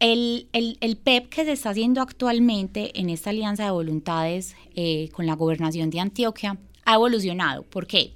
El, 0.00 0.48
el, 0.52 0.96
PEP 0.98 1.30
que 1.30 1.44
se 1.46 1.52
está 1.52 1.70
haciendo 1.70 2.02
actualmente 2.02 3.00
en 3.00 3.08
esta 3.08 3.30
alianza 3.30 3.64
de 3.64 3.70
voluntades 3.70 4.54
eh, 4.76 5.08
con 5.12 5.24
la 5.26 5.34
gobernación 5.34 5.88
de 5.88 6.00
Antioquia 6.00 6.58
ha 6.84 6.94
evolucionado. 6.94 7.62
¿Por 7.62 7.86
qué? 7.86 8.12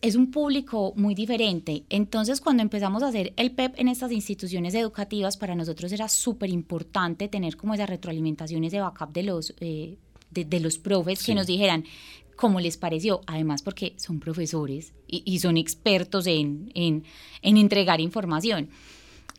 Es 0.00 0.14
un 0.16 0.30
público 0.30 0.92
muy 0.96 1.14
diferente. 1.14 1.84
Entonces, 1.88 2.40
cuando 2.40 2.62
empezamos 2.62 3.02
a 3.02 3.08
hacer 3.08 3.32
el 3.36 3.50
PEP 3.52 3.78
en 3.78 3.88
estas 3.88 4.12
instituciones 4.12 4.74
educativas, 4.74 5.36
para 5.36 5.54
nosotros 5.54 5.92
era 5.92 6.08
súper 6.08 6.50
importante 6.50 7.28
tener 7.28 7.56
como 7.56 7.74
esas 7.74 7.88
retroalimentaciones 7.88 8.72
de 8.72 8.80
backup 8.80 9.12
de 9.12 9.22
los, 9.22 9.54
eh, 9.60 9.96
de, 10.30 10.60
los 10.60 10.78
profes 10.78 11.22
que 11.22 11.34
nos 11.34 11.46
dijeran 11.46 11.84
cómo 12.36 12.60
les 12.60 12.76
pareció. 12.76 13.20
Además, 13.26 13.62
porque 13.62 13.94
son 13.96 14.20
profesores 14.20 14.92
y, 15.06 15.38
son 15.38 15.56
expertos 15.56 16.26
en, 16.26 16.70
en, 16.74 17.04
en 17.42 17.56
entregar 17.56 18.00
información. 18.00 18.68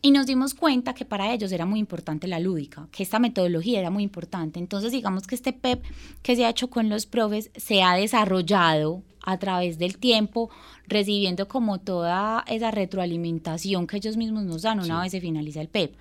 Y 0.02 0.12
nos 0.12 0.28
dimos 0.28 0.54
cuenta 0.54 0.94
que 0.94 1.04
para 1.04 1.34
ellos 1.34 1.52
era 1.52 1.66
muy 1.66 1.80
importante 1.80 2.28
la 2.28 2.40
lúdica, 2.40 2.88
que 2.92 3.02
esta 3.02 3.18
metodología 3.18 3.80
era 3.80 3.90
muy 3.90 4.04
importante. 4.04 4.60
Entonces, 4.60 4.92
digamos 4.92 5.26
que 5.26 5.34
este 5.34 5.52
PEP 5.52 5.84
que 6.22 6.36
se 6.36 6.46
ha 6.46 6.50
hecho 6.50 6.70
con 6.70 6.90
los 6.90 7.08
profes 7.08 7.50
se 7.56 7.82
ha 7.82 7.96
desarrollado 7.96 9.02
a 9.26 9.38
través 9.38 9.78
del 9.78 9.98
tiempo, 9.98 10.50
recibiendo 10.88 11.48
como 11.48 11.80
toda 11.80 12.46
esa 12.48 12.72
retroalimentación 12.72 13.88
que 13.88 13.98
ellos 13.98 14.18
mismos 14.18 14.44
nos 14.44 14.62
dan 14.62 14.80
una 14.80 15.02
vez 15.02 15.12
se 15.12 15.22
finaliza 15.22 15.62
el 15.62 15.68
PEP. 15.68 15.96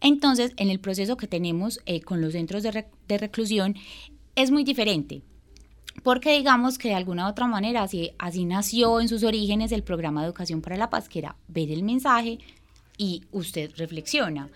Entonces, 0.00 0.52
en 0.56 0.68
el 0.70 0.80
proceso 0.80 1.16
que 1.16 1.28
tenemos 1.28 1.80
eh, 1.86 2.00
con 2.00 2.20
los 2.20 2.32
centros 2.32 2.62
de, 2.64 2.86
de 3.06 3.18
reclusión, 3.18 3.76
es 4.34 4.50
muy 4.50 4.64
diferente. 4.64 5.22
Porque 6.02 6.36
digamos 6.36 6.78
que 6.78 6.88
de 6.88 6.94
alguna 6.94 7.26
u 7.26 7.30
otra 7.30 7.46
manera 7.46 7.82
así, 7.82 8.10
así 8.18 8.44
nació 8.44 9.00
en 9.00 9.08
sus 9.08 9.22
orígenes 9.22 9.70
el 9.70 9.84
programa 9.84 10.22
de 10.22 10.26
educación 10.26 10.60
para 10.62 10.76
la 10.76 10.90
paz, 10.90 11.08
que 11.08 11.20
era 11.20 11.36
ver 11.48 11.70
el 11.70 11.82
mensaje, 11.82 12.38
y 12.98 13.22
usted 13.30 13.70
reflexiona. 13.76 14.48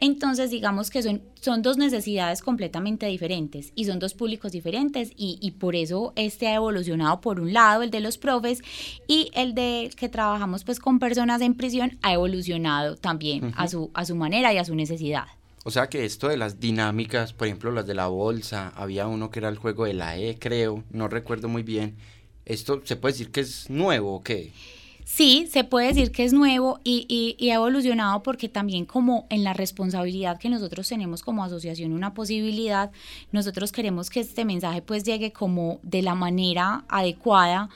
Entonces, 0.00 0.50
digamos 0.50 0.90
que 0.90 1.02
son, 1.02 1.22
son 1.40 1.60
dos 1.62 1.76
necesidades 1.76 2.40
completamente 2.40 3.06
diferentes 3.06 3.72
y 3.74 3.84
son 3.84 3.98
dos 3.98 4.14
públicos 4.14 4.52
diferentes 4.52 5.10
y, 5.16 5.50
por 5.58 5.74
eso 5.74 6.12
este 6.14 6.46
ha 6.46 6.54
evolucionado 6.54 7.20
por 7.20 7.40
un 7.40 7.52
lado, 7.52 7.82
el 7.82 7.90
de 7.90 8.00
los 8.00 8.16
profes, 8.16 8.62
y 9.08 9.30
el 9.34 9.54
de 9.54 9.90
que 9.96 10.08
trabajamos 10.08 10.62
pues 10.62 10.78
con 10.78 11.00
personas 11.00 11.42
en 11.42 11.54
prisión 11.54 11.98
ha 12.02 12.12
evolucionado 12.12 12.96
también 12.96 13.52
a, 13.56 13.66
su, 13.66 13.90
a 13.92 14.04
su 14.04 14.14
manera 14.14 14.52
y 14.52 14.58
a 14.58 14.64
su 14.64 14.76
necesidad. 14.76 15.24
O 15.64 15.72
sea 15.72 15.88
que 15.88 16.04
esto 16.04 16.28
de 16.28 16.36
las 16.36 16.60
dinámicas, 16.60 17.32
por 17.32 17.48
ejemplo 17.48 17.72
las 17.72 17.86
de 17.86 17.94
la 17.94 18.06
bolsa, 18.06 18.72
había 18.76 19.08
uno 19.08 19.30
que 19.30 19.40
era 19.40 19.48
el 19.48 19.58
juego 19.58 19.84
de 19.84 19.94
la 19.94 20.16
E, 20.16 20.38
creo, 20.38 20.84
no 20.90 21.08
recuerdo 21.08 21.48
muy 21.48 21.64
bien. 21.64 21.96
¿Esto 22.46 22.80
se 22.84 22.96
puede 22.96 23.14
decir 23.14 23.30
que 23.32 23.40
es 23.40 23.68
nuevo 23.68 24.14
o 24.14 24.22
qué? 24.22 24.52
Sí, 25.10 25.48
se 25.50 25.64
puede 25.64 25.86
decir 25.86 26.12
que 26.12 26.22
es 26.22 26.34
nuevo 26.34 26.80
y, 26.84 27.34
ha 27.50 27.54
evolucionado 27.54 28.22
porque 28.22 28.50
también 28.50 28.84
como 28.84 29.26
en 29.30 29.42
la 29.42 29.54
responsabilidad 29.54 30.38
que 30.38 30.50
nosotros 30.50 30.86
tenemos 30.86 31.22
como 31.22 31.42
asociación 31.42 31.92
una 31.92 32.12
posibilidad, 32.12 32.90
nosotros 33.32 33.72
queremos 33.72 34.10
que 34.10 34.20
este 34.20 34.44
mensaje 34.44 34.82
pues 34.82 35.04
llegue 35.04 35.32
como 35.32 35.80
de 35.82 36.02
la 36.02 36.14
manera 36.14 36.84
adecuada 36.88 37.70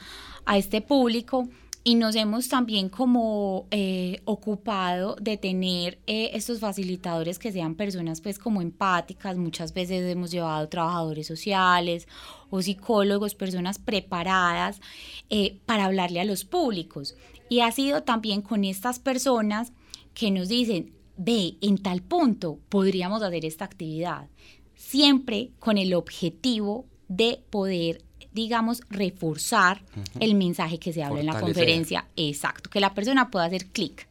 a 0.45 0.59
este 0.59 0.83
público 0.83 1.49
y 1.85 1.97
nos 1.97 2.15
hemos 2.15 2.49
también 2.49 2.89
como 2.89 3.67
eh, 3.71 4.21
ocupado 4.25 5.17
de 5.21 5.37
tener 5.37 5.99
eh, 6.07 6.31
estos 6.35 6.61
facilitadores 6.61 7.39
que 7.39 7.51
sean 7.51 7.75
personas 7.75 8.21
pues 8.21 8.39
como 8.39 8.63
empáticas, 8.63 9.37
muchas 9.37 9.75
veces 9.75 10.09
hemos 10.09 10.31
llevado 10.31 10.69
trabajadores 10.69 11.27
sociales 11.27 12.07
o 12.51 12.63
psicólogos, 12.63 13.35
personas 13.35 13.79
preparadas 13.79 14.81
eh, 15.29 15.59
para 15.67 15.87
hablarle 15.87 16.21
a 16.21 16.25
los 16.25 16.45
públicos. 16.45 17.17
Y 17.49 17.61
ha 17.61 17.73
sido 17.73 18.05
también 18.05 18.43
con 18.43 18.65
estas 18.65 19.01
personas 19.01 19.73
que 20.15 20.31
nos 20.31 20.49
dicen, 20.49 20.93
ve, 21.17 21.57
en 21.61 21.79
tal 21.79 22.03
punto 22.03 22.61
podríamos 22.69 23.23
hacer 23.23 23.45
esta 23.45 23.65
actividad, 23.65 24.29
siempre 24.77 25.51
con 25.59 25.79
el 25.79 25.95
objetivo 25.95 26.87
de 27.09 27.43
poder 27.51 28.03
digamos, 28.33 28.83
reforzar 28.91 29.83
el 30.21 30.35
mensaje 30.35 30.79
que 30.79 30.93
se 30.93 31.03
habla 31.03 31.21
en 31.21 31.27
la 31.27 31.41
conferencia. 31.41 32.07
Exacto, 32.17 32.71
que 32.71 32.81
la 32.81 32.95
persona 32.95 33.31
pueda 33.31 33.47
hacer 33.47 33.67
clic. 33.67 34.09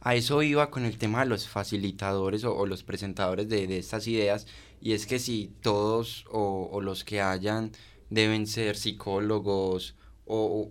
A 0.00 0.14
eso 0.14 0.42
iba 0.42 0.70
con 0.70 0.84
el 0.84 0.98
tema 0.98 1.20
de 1.20 1.26
los 1.26 1.48
facilitadores 1.48 2.44
o, 2.44 2.66
los 2.66 2.82
presentadores 2.82 3.48
de, 3.48 3.78
estas 3.78 4.06
ideas, 4.06 4.46
y 4.80 4.92
es 4.92 5.06
que 5.06 5.18
si 5.18 5.52
todos 5.62 6.24
o, 6.30 6.80
los 6.80 7.04
que 7.04 7.20
hayan 7.20 7.72
deben 8.08 8.46
ser 8.46 8.76
psicólogos 8.76 9.96
o, 10.24 10.70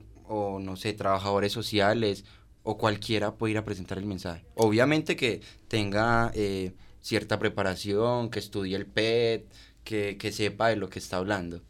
no 0.61 0.75
sé, 0.75 0.93
trabajadores 0.93 1.51
sociales 1.51 2.23
o 2.63 2.77
cualquiera 2.77 3.35
puede 3.35 3.51
ir 3.51 3.57
a 3.57 3.65
presentar 3.65 3.97
el 3.97 4.05
mensaje. 4.05 4.45
Obviamente 4.55 5.15
que 5.15 5.41
tenga 5.67 6.31
eh, 6.33 6.73
cierta 7.01 7.38
preparación, 7.38 8.29
que 8.29 8.39
estudie 8.39 8.75
el 8.75 8.85
PET, 8.85 9.51
que, 9.83 10.17
que 10.17 10.31
sepa 10.31 10.69
de 10.69 10.77
lo 10.77 10.89
que 10.89 10.99
está 10.99 11.17
hablando 11.17 11.61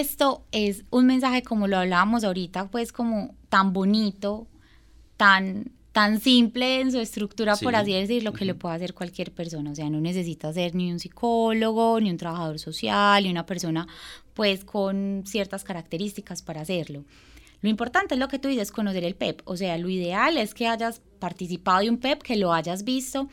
esto 0.00 0.44
es 0.52 0.84
un 0.90 1.06
mensaje 1.06 1.42
como 1.42 1.66
lo 1.68 1.78
hablábamos 1.78 2.24
ahorita, 2.24 2.70
pues 2.70 2.92
como 2.92 3.34
tan 3.48 3.72
bonito, 3.72 4.46
tan, 5.16 5.72
tan 5.92 6.20
simple 6.20 6.80
en 6.80 6.90
su 6.90 6.98
estructura, 6.98 7.56
por 7.56 7.76
así 7.76 7.92
decirlo, 7.92 8.32
que 8.32 8.44
lo 8.44 8.58
puede 8.58 8.74
hacer 8.74 8.94
cualquier 8.94 9.32
persona. 9.32 9.70
O 9.70 9.74
sea, 9.74 9.88
no 9.90 10.00
necesita 10.00 10.52
ser 10.52 10.74
ni 10.74 10.90
un 10.90 10.98
psicólogo, 10.98 12.00
ni 12.00 12.10
un 12.10 12.16
trabajador 12.16 12.58
social, 12.58 13.22
ni 13.22 13.30
una 13.30 13.46
persona 13.46 13.86
pues 14.34 14.64
con 14.64 15.22
ciertas 15.26 15.62
características 15.62 16.42
para 16.42 16.62
hacerlo. 16.62 17.04
Lo 17.60 17.70
importante 17.70 18.14
es 18.14 18.20
lo 18.20 18.28
que 18.28 18.38
tú 18.38 18.48
dices, 18.48 18.70
conocer 18.70 19.04
el 19.04 19.14
PEP. 19.14 19.40
O 19.44 19.56
sea, 19.56 19.78
lo 19.78 19.88
ideal 19.88 20.36
es 20.36 20.52
que 20.52 20.66
hayas 20.66 21.00
participado 21.18 21.80
de 21.80 21.88
un 21.88 21.96
PEP, 21.96 22.20
que 22.20 22.36
lo 22.36 22.52
hayas 22.52 22.84
visto. 22.84 23.28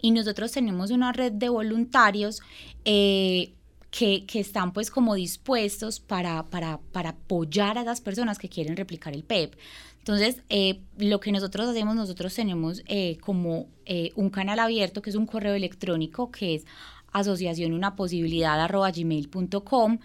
Y 0.00 0.10
nosotros 0.10 0.50
tenemos 0.50 0.90
una 0.90 1.12
red 1.12 1.30
de 1.30 1.48
voluntarios 1.48 2.40
eh, 2.84 3.52
que, 3.96 4.26
están 4.34 4.72
pues 4.72 4.90
como 4.90 5.14
dispuestos 5.14 6.00
para, 6.00 6.42
para, 6.44 6.78
para, 6.92 7.10
apoyar 7.10 7.78
a 7.78 7.84
las 7.84 8.02
personas 8.02 8.38
que 8.38 8.48
quieren 8.48 8.76
replicar 8.76 9.14
el 9.14 9.24
PEP. 9.24 9.54
Entonces, 10.00 10.42
eh, 10.50 10.80
lo 10.98 11.18
que 11.18 11.32
nosotros 11.32 11.66
hacemos, 11.66 11.96
nosotros 11.96 12.34
tenemos 12.34 12.82
eh, 12.86 13.16
como 13.20 13.68
eh, 13.86 14.10
un 14.14 14.28
canal 14.28 14.58
abierto, 14.58 15.00
que 15.00 15.10
es 15.10 15.16
un 15.16 15.26
correo 15.26 15.54
electrónico, 15.54 16.30
que 16.30 16.56
es 16.56 16.66
asociación 17.12 17.72
una 17.72 17.96
posibilidad 17.96 18.68
gmail.com. 18.68 19.98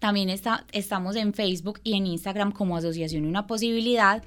También 0.00 0.28
está, 0.28 0.66
estamos 0.72 1.14
en 1.14 1.32
Facebook 1.32 1.80
y 1.84 1.94
en 1.94 2.06
Instagram 2.06 2.50
como 2.50 2.76
asociación 2.76 3.24
una 3.24 3.46
posibilidad. 3.46 4.24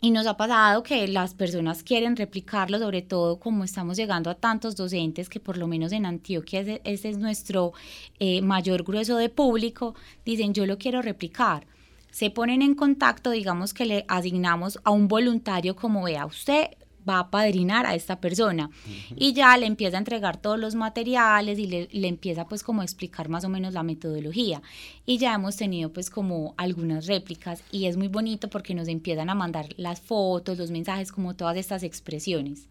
Y 0.00 0.12
nos 0.12 0.28
ha 0.28 0.36
pasado 0.36 0.84
que 0.84 1.08
las 1.08 1.34
personas 1.34 1.82
quieren 1.82 2.16
replicarlo, 2.16 2.78
sobre 2.78 3.02
todo 3.02 3.40
como 3.40 3.64
estamos 3.64 3.96
llegando 3.96 4.30
a 4.30 4.36
tantos 4.36 4.76
docentes 4.76 5.28
que 5.28 5.40
por 5.40 5.58
lo 5.58 5.66
menos 5.66 5.90
en 5.90 6.06
Antioquia 6.06 6.60
ese, 6.60 7.08
es 7.08 7.18
nuestro 7.18 7.72
eh, 8.20 8.40
mayor 8.40 8.84
grueso 8.84 9.16
de 9.16 9.28
público, 9.28 9.96
dicen 10.24 10.54
yo 10.54 10.66
lo 10.66 10.78
quiero 10.78 11.02
replicar. 11.02 11.66
Se 12.12 12.30
ponen 12.30 12.62
en 12.62 12.76
contacto, 12.76 13.30
digamos 13.30 13.74
que 13.74 13.86
le 13.86 14.04
asignamos 14.06 14.78
a 14.84 14.90
un 14.92 15.08
voluntario 15.08 15.74
como 15.74 16.04
vea 16.04 16.26
usted, 16.26 16.68
va 17.08 17.20
a 17.20 17.30
padrinar 17.30 17.86
a 17.86 17.94
esta 17.94 18.20
persona. 18.20 18.70
Y 19.16 19.32
ya 19.32 19.56
le 19.56 19.66
empieza 19.66 19.96
a 19.96 20.00
entregar 20.00 20.40
todos 20.40 20.58
los 20.58 20.74
materiales 20.74 21.58
y 21.58 21.66
le, 21.66 21.88
le, 21.90 22.08
empieza 22.08 22.46
pues 22.46 22.62
como 22.62 22.82
a 22.82 22.84
explicar 22.84 23.28
más 23.28 23.44
o 23.44 23.48
menos 23.48 23.72
la 23.72 23.82
metodología. 23.82 24.62
Y 25.06 25.18
ya 25.18 25.34
hemos 25.34 25.56
tenido 25.56 25.92
pues 25.92 26.10
como 26.10 26.54
algunas 26.56 27.06
réplicas 27.06 27.62
y 27.72 27.86
es 27.86 27.96
muy 27.96 28.08
bonito 28.08 28.48
porque 28.50 28.74
nos 28.74 28.88
empiezan 28.88 29.30
a 29.30 29.34
mandar 29.34 29.68
las 29.76 30.00
fotos, 30.00 30.58
los 30.58 30.70
mensajes, 30.70 31.12
como 31.12 31.34
todas 31.34 31.56
estas 31.56 31.82
expresiones. 31.82 32.66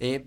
Eh, 0.00 0.24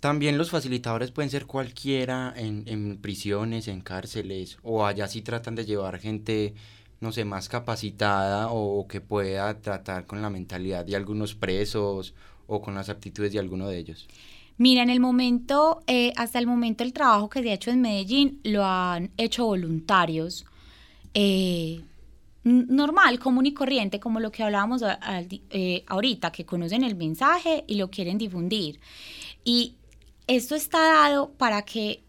también 0.00 0.36
los 0.36 0.50
facilitadores 0.50 1.12
pueden 1.12 1.30
ser 1.30 1.46
cualquiera 1.46 2.32
en, 2.36 2.64
en 2.66 2.98
prisiones, 2.98 3.68
en 3.68 3.80
cárceles 3.80 4.58
o 4.62 4.84
allá 4.84 5.06
sí 5.08 5.22
tratan 5.22 5.54
de 5.54 5.64
llevar 5.64 5.98
gente 5.98 6.54
no 7.00 7.12
sé, 7.12 7.24
más 7.24 7.48
capacitada 7.48 8.48
o 8.50 8.86
que 8.88 9.00
pueda 9.00 9.60
tratar 9.60 10.06
con 10.06 10.22
la 10.22 10.30
mentalidad 10.30 10.84
de 10.84 10.96
algunos 10.96 11.34
presos 11.34 12.14
o 12.46 12.60
con 12.60 12.74
las 12.74 12.88
aptitudes 12.88 13.32
de 13.32 13.38
alguno 13.38 13.68
de 13.68 13.78
ellos? 13.78 14.06
Mira, 14.58 14.82
en 14.82 14.90
el 14.90 15.00
momento, 15.00 15.82
eh, 15.86 16.12
hasta 16.16 16.38
el 16.38 16.46
momento 16.46 16.82
el 16.82 16.92
trabajo 16.92 17.28
que 17.28 17.42
se 17.42 17.50
ha 17.50 17.54
hecho 17.54 17.70
en 17.70 17.82
Medellín 17.82 18.40
lo 18.42 18.64
han 18.64 19.10
hecho 19.18 19.44
voluntarios. 19.44 20.46
Eh, 21.12 21.82
normal, 22.44 23.18
común 23.18 23.46
y 23.46 23.52
corriente, 23.52 24.00
como 24.00 24.20
lo 24.20 24.30
que 24.30 24.42
hablábamos 24.42 24.82
eh, 25.50 25.84
ahorita, 25.86 26.30
que 26.30 26.46
conocen 26.46 26.84
el 26.84 26.94
mensaje 26.94 27.64
y 27.66 27.74
lo 27.74 27.90
quieren 27.90 28.18
difundir. 28.18 28.80
Y 29.44 29.74
esto 30.26 30.54
está 30.54 30.78
dado 30.78 31.30
para 31.30 31.62
que 31.62 32.02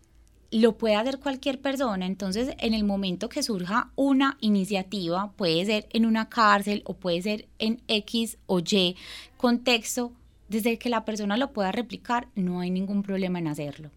lo 0.52 0.78
pueda 0.78 1.02
hacer 1.02 1.20
cualquier 1.20 1.60
persona. 1.60 2.06
Entonces, 2.06 2.56
en 2.60 2.74
el 2.74 2.84
momento 2.84 3.30
que 3.30 3.44
surja 3.44 3.92
una 3.96 4.38
iniciativa, 4.40 5.32
puede 5.36 5.66
ser 5.66 5.88
en 5.92 6.06
una 6.06 6.30
cárcel 6.30 6.82
o 6.86 6.94
puede 6.94 7.22
ser 7.22 7.48
en 7.60 7.82
X 7.88 8.38
o 8.46 8.60
Y 8.60 8.96
contexto, 9.38 10.14
desde 10.50 10.78
que 10.78 10.90
la 10.90 11.06
persona 11.06 11.38
lo 11.38 11.52
pueda 11.54 11.72
replicar, 11.72 12.28
no 12.36 12.60
hay 12.60 12.72
ningún 12.72 13.04
problema 13.04 13.40
en 13.40 13.48
hacerlo. 13.48 13.92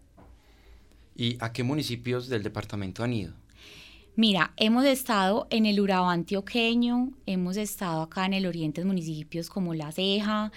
¿Y 1.15 1.37
a 1.39 1.51
qué 1.51 1.63
municipios 1.63 2.29
del 2.29 2.43
departamento 2.43 3.03
han 3.03 3.13
ido? 3.13 3.33
Mira, 4.17 4.53
hemos 4.57 4.83
estado 4.85 5.47
en 5.49 5.65
el 5.65 5.79
Urabá 5.79 6.11
antioqueño, 6.11 7.11
hemos 7.25 7.55
estado 7.55 8.01
acá 8.01 8.25
en 8.25 8.33
el 8.33 8.45
oriente 8.45 8.83
municipios 8.83 9.49
como 9.49 9.73
La 9.73 9.91
Ceja, 9.93 10.51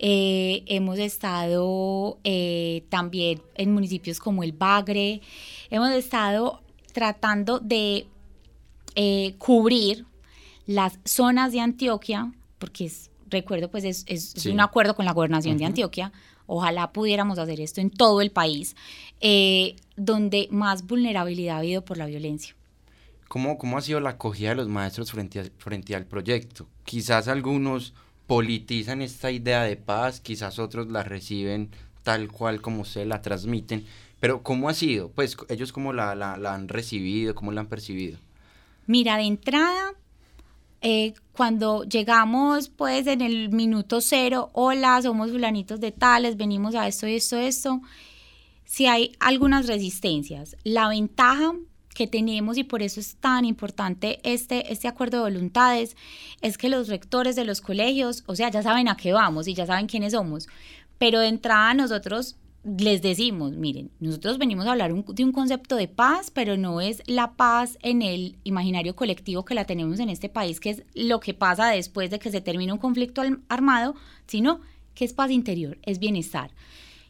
eh, 0.00 0.64
hemos 0.66 0.98
estado 0.98 2.18
eh, 2.24 2.84
también 2.88 3.40
en 3.54 3.72
municipios 3.72 4.18
como 4.18 4.42
El 4.42 4.52
Bagre, 4.52 5.20
hemos 5.70 5.90
estado 5.92 6.62
tratando 6.92 7.60
de 7.60 8.08
eh, 8.96 9.34
cubrir 9.38 10.04
las 10.66 10.98
zonas 11.04 11.52
de 11.52 11.60
Antioquia, 11.60 12.32
porque 12.58 12.86
es 12.86 13.10
recuerdo, 13.28 13.70
pues 13.70 13.84
es, 13.84 14.46
un 14.46 14.60
acuerdo 14.60 14.94
con 14.94 15.04
la 15.04 15.12
gobernación 15.12 15.58
de 15.58 15.64
Antioquia. 15.64 16.12
Ojalá 16.46 16.92
pudiéramos 16.92 17.38
hacer 17.38 17.60
esto 17.60 17.80
en 17.80 17.90
todo 17.90 18.20
el 18.20 18.30
país, 18.30 18.76
eh, 19.20 19.76
donde 19.96 20.48
más 20.50 20.86
vulnerabilidad 20.86 21.56
ha 21.56 21.58
habido 21.58 21.84
por 21.84 21.98
la 21.98 22.06
violencia. 22.06 22.54
¿Cómo, 23.28 23.58
¿Cómo 23.58 23.76
ha 23.76 23.80
sido 23.80 23.98
la 24.00 24.10
acogida 24.10 24.50
de 24.50 24.54
los 24.56 24.68
maestros 24.68 25.10
frente, 25.10 25.50
frente 25.58 25.96
al 25.96 26.06
proyecto? 26.06 26.68
Quizás 26.84 27.26
algunos 27.26 27.94
politizan 28.26 29.02
esta 29.02 29.30
idea 29.30 29.62
de 29.62 29.76
paz, 29.76 30.20
quizás 30.20 30.58
otros 30.58 30.88
la 30.88 31.02
reciben 31.02 31.70
tal 32.02 32.30
cual 32.30 32.62
como 32.62 32.84
se 32.84 33.04
la 33.04 33.20
transmiten, 33.20 33.84
pero 34.20 34.44
¿cómo 34.44 34.68
ha 34.68 34.74
sido? 34.74 35.10
Pues 35.10 35.36
ellos 35.48 35.72
cómo 35.72 35.92
la, 35.92 36.14
la, 36.14 36.36
la 36.36 36.54
han 36.54 36.68
recibido, 36.68 37.34
cómo 37.34 37.50
la 37.50 37.62
han 37.62 37.66
percibido. 37.66 38.18
Mira, 38.86 39.16
de 39.16 39.24
entrada, 39.24 39.94
eh, 40.80 41.14
cuando 41.32 41.84
llegamos 41.84 42.68
pues 42.68 43.06
en 43.06 43.20
el 43.20 43.50
minuto 43.50 44.00
cero, 44.00 44.50
hola, 44.52 45.00
somos 45.02 45.30
fulanitos 45.30 45.80
de 45.80 45.92
tales, 45.92 46.36
venimos 46.36 46.74
a 46.74 46.86
esto, 46.86 47.06
esto, 47.06 47.36
esto, 47.36 47.80
si 48.64 48.86
hay 48.86 49.12
algunas 49.20 49.66
resistencias. 49.66 50.56
La 50.64 50.88
ventaja 50.88 51.52
que 51.94 52.06
tenemos 52.06 52.58
y 52.58 52.64
por 52.64 52.82
eso 52.82 53.00
es 53.00 53.16
tan 53.16 53.44
importante 53.44 54.20
este, 54.22 54.70
este 54.72 54.86
acuerdo 54.86 55.16
de 55.16 55.30
voluntades 55.30 55.96
es 56.42 56.58
que 56.58 56.68
los 56.68 56.88
rectores 56.88 57.36
de 57.36 57.44
los 57.44 57.60
colegios, 57.60 58.22
o 58.26 58.36
sea, 58.36 58.50
ya 58.50 58.62
saben 58.62 58.88
a 58.88 58.96
qué 58.96 59.12
vamos 59.12 59.48
y 59.48 59.54
ya 59.54 59.66
saben 59.66 59.86
quiénes 59.86 60.12
somos, 60.12 60.46
pero 60.98 61.20
de 61.20 61.28
entrada 61.28 61.72
nosotros 61.74 62.36
les 62.66 63.00
decimos, 63.00 63.52
miren, 63.52 63.92
nosotros 64.00 64.38
venimos 64.38 64.66
a 64.66 64.72
hablar 64.72 64.92
de 64.92 65.24
un 65.24 65.32
concepto 65.32 65.76
de 65.76 65.86
paz, 65.86 66.32
pero 66.32 66.56
no 66.56 66.80
es 66.80 67.00
la 67.06 67.34
paz 67.34 67.78
en 67.80 68.02
el 68.02 68.36
imaginario 68.42 68.96
colectivo 68.96 69.44
que 69.44 69.54
la 69.54 69.66
tenemos 69.66 70.00
en 70.00 70.08
este 70.08 70.28
país, 70.28 70.58
que 70.58 70.70
es 70.70 70.82
lo 70.94 71.20
que 71.20 71.32
pasa 71.32 71.68
después 71.68 72.10
de 72.10 72.18
que 72.18 72.32
se 72.32 72.40
termina 72.40 72.72
un 72.72 72.80
conflicto 72.80 73.22
armado, 73.48 73.94
sino 74.26 74.60
que 74.94 75.04
es 75.04 75.12
paz 75.12 75.30
interior, 75.30 75.78
es 75.82 76.00
bienestar. 76.00 76.50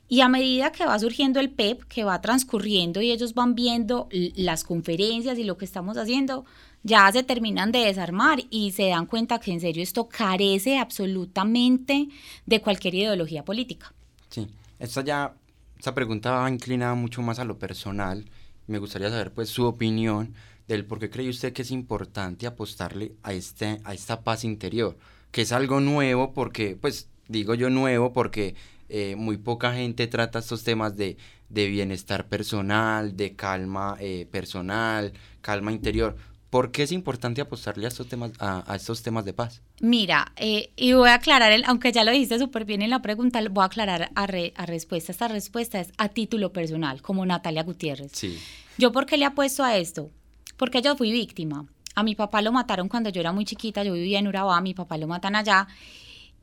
Y 0.08 0.20
a 0.20 0.28
medida 0.28 0.72
que 0.72 0.84
va 0.84 0.98
surgiendo 0.98 1.40
el 1.40 1.50
PEP, 1.50 1.84
que 1.84 2.04
va 2.04 2.20
transcurriendo 2.20 3.00
y 3.00 3.10
ellos 3.10 3.32
van 3.32 3.54
viendo 3.54 4.08
las 4.10 4.62
conferencias 4.62 5.38
y 5.38 5.44
lo 5.44 5.56
que 5.56 5.64
estamos 5.64 5.96
haciendo, 5.96 6.44
ya 6.82 7.10
se 7.10 7.22
terminan 7.22 7.72
de 7.72 7.78
desarmar 7.78 8.40
y 8.50 8.72
se 8.72 8.88
dan 8.88 9.06
cuenta 9.06 9.40
que 9.40 9.52
en 9.52 9.60
serio 9.60 9.82
esto 9.82 10.06
carece 10.06 10.78
absolutamente 10.78 12.08
de 12.44 12.60
cualquier 12.60 12.94
ideología 12.94 13.42
política. 13.42 13.92
Sí, 14.28 14.46
esta 14.78 15.02
ya 15.02 15.34
esta 15.78 15.94
pregunta 15.94 16.32
va 16.32 16.50
inclinada 16.50 16.94
mucho 16.94 17.22
más 17.22 17.38
a 17.38 17.44
lo 17.44 17.58
personal. 17.58 18.24
Me 18.66 18.78
gustaría 18.78 19.10
saber 19.10 19.32
pues 19.32 19.48
su 19.48 19.64
opinión 19.64 20.34
del 20.68 20.84
por 20.84 20.98
qué 20.98 21.10
cree 21.10 21.28
usted 21.28 21.52
que 21.52 21.62
es 21.62 21.70
importante 21.70 22.46
apostarle 22.46 23.14
a, 23.22 23.32
este, 23.32 23.80
a 23.84 23.94
esta 23.94 24.22
paz 24.22 24.44
interior, 24.44 24.96
que 25.30 25.42
es 25.42 25.52
algo 25.52 25.80
nuevo 25.80 26.32
porque, 26.32 26.76
pues 26.76 27.08
digo 27.28 27.54
yo 27.54 27.70
nuevo 27.70 28.12
porque 28.12 28.54
eh, 28.88 29.16
muy 29.16 29.36
poca 29.36 29.72
gente 29.74 30.06
trata 30.06 30.38
estos 30.40 30.64
temas 30.64 30.96
de, 30.96 31.16
de 31.48 31.66
bienestar 31.68 32.28
personal, 32.28 33.16
de 33.16 33.36
calma 33.36 33.96
eh, 34.00 34.26
personal, 34.30 35.12
calma 35.40 35.72
interior. 35.72 36.16
¿Por 36.50 36.70
qué 36.70 36.84
es 36.84 36.92
importante 36.92 37.40
apostarle 37.40 37.86
a 37.86 37.88
estos 37.88 38.08
temas, 38.08 38.32
a, 38.38 38.74
estos 38.76 39.02
temas 39.02 39.24
de 39.24 39.32
paz? 39.32 39.62
Mira, 39.80 40.32
eh, 40.36 40.70
y 40.76 40.92
voy 40.92 41.08
a 41.08 41.14
aclarar, 41.14 41.52
el, 41.52 41.64
aunque 41.66 41.92
ya 41.92 42.04
lo 42.04 42.12
dijiste 42.12 42.38
súper 42.38 42.64
bien 42.64 42.82
en 42.82 42.90
la 42.90 43.02
pregunta, 43.02 43.40
voy 43.50 43.62
a 43.62 43.66
aclarar 43.66 44.10
a, 44.14 44.22
a, 44.22 44.66
respuesta. 44.66 45.12
Esta 45.12 45.28
respuesta 45.28 45.80
es 45.80 45.92
a 45.98 46.08
título 46.08 46.52
personal, 46.52 47.02
como 47.02 47.26
Natalia 47.26 47.62
Gutiérrez. 47.62 48.12
Sí. 48.12 48.38
¿Yo 48.78 48.92
por 48.92 49.06
qué 49.06 49.16
le 49.16 49.24
apuesto 49.24 49.64
a 49.64 49.76
esto? 49.76 50.10
porque 50.56 50.82
yo 50.82 50.96
fui 50.96 51.12
víctima. 51.12 51.66
A 51.94 52.02
mi 52.02 52.14
papá 52.14 52.42
lo 52.42 52.52
mataron 52.52 52.88
cuando 52.88 53.10
yo 53.10 53.20
era 53.20 53.32
muy 53.32 53.44
chiquita, 53.44 53.82
yo 53.82 53.92
vivía 53.94 54.18
en 54.18 54.28
Urabá, 54.28 54.60
mi 54.60 54.74
papá 54.74 54.98
lo 54.98 55.06
matan 55.06 55.36
allá 55.36 55.66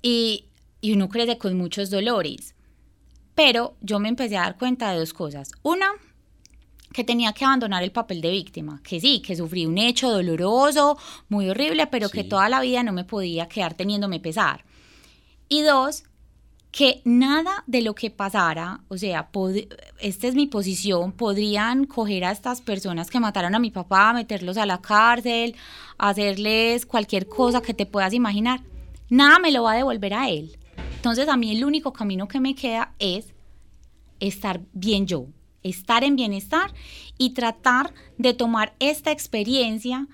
y, 0.01 0.45
y 0.81 0.93
uno 0.93 1.09
crece 1.09 1.37
con 1.37 1.57
muchos 1.57 1.89
dolores. 1.89 2.55
Pero 3.35 3.75
yo 3.81 3.99
me 3.99 4.09
empecé 4.09 4.37
a 4.37 4.41
dar 4.41 4.57
cuenta 4.57 4.91
de 4.91 4.99
dos 4.99 5.13
cosas. 5.13 5.51
Una, 5.61 5.91
que 6.93 7.03
tenía 7.03 7.33
que 7.33 7.43
abandonar 7.43 7.83
el 7.83 7.91
papel 7.91 8.21
de 8.21 8.31
víctima, 8.31 8.79
que 8.83 9.01
sí, 9.01 9.21
que 9.21 9.35
sufrí 9.35 9.65
un 9.65 9.77
hecho 9.77 10.09
doloroso, 10.09 10.97
muy 11.27 11.49
horrible, 11.49 11.87
pero 11.87 12.09
que 12.09 12.23
toda 12.23 12.47
la 12.47 12.61
vida 12.61 12.83
no 12.83 12.93
me 12.93 13.03
podía 13.03 13.47
quedar 13.47 13.73
teniéndome 13.73 14.19
pesar. 14.19 14.63
Y 15.49 15.61
dos, 15.61 16.03
que 16.71 17.01
nada 17.05 17.63
de 17.67 17.83
lo 17.83 17.93
que 17.93 18.09
pasara, 18.09 18.81
o 18.87 18.97
sea, 18.97 19.29
esta 19.99 20.27
es 20.27 20.33
mi 20.33 20.47
posición, 20.47 21.11
podrían 21.11 21.85
coger 21.85 22.25
a 22.25 22.31
estas 22.31 22.61
personas 22.61 23.11
que 23.11 23.19
mataron 23.19 23.53
a 23.53 23.59
mi 23.59 23.69
papá, 23.69 24.11
meterlos 24.13 24.57
a 24.57 24.65
la 24.65 24.81
cárcel, 24.81 25.55
hacerles 25.97 26.87
cualquier 26.87 27.27
cosa 27.27 27.61
que 27.61 27.75
te 27.75 27.85
puedas 27.85 28.13
imaginar, 28.13 28.61
nada 29.09 29.37
me 29.37 29.51
lo 29.51 29.63
va 29.63 29.73
a 29.73 29.77
devolver 29.77 30.15
a 30.15 30.29
él. 30.29 30.57
Entonces 30.95 31.27
a 31.27 31.37
mí 31.37 31.55
el 31.55 31.63
único 31.63 31.93
camino 31.93 32.27
que 32.27 32.39
me 32.39 32.55
queda 32.55 32.93
es 32.97 33.33
estar 34.19 34.61
bien 34.73 35.05
yo, 35.05 35.27
estar 35.63 36.03
en 36.03 36.15
bienestar 36.15 36.73
y 37.17 37.31
tratar 37.31 37.93
de 38.17 38.33
tomar 38.33 38.75
esta 38.79 39.11
experiencia 39.11 40.07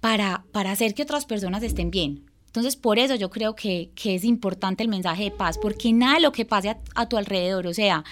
para, 0.00 0.44
para 0.52 0.72
hacer 0.72 0.94
que 0.94 1.02
otras 1.02 1.26
personas 1.26 1.62
estén 1.62 1.90
bien. 1.90 2.24
Entonces, 2.54 2.76
por 2.76 3.00
eso 3.00 3.16
yo 3.16 3.30
creo 3.30 3.56
que, 3.56 3.90
que 3.96 4.14
es 4.14 4.22
importante 4.22 4.84
el 4.84 4.88
mensaje 4.88 5.24
de 5.24 5.30
paz, 5.32 5.58
porque 5.58 5.92
nada 5.92 6.14
de 6.14 6.20
lo 6.20 6.30
que 6.30 6.44
pase 6.44 6.76
a, 6.94 7.08
tu 7.08 7.16
alrededor, 7.16 7.66
o 7.66 7.74
sea, 7.74 8.04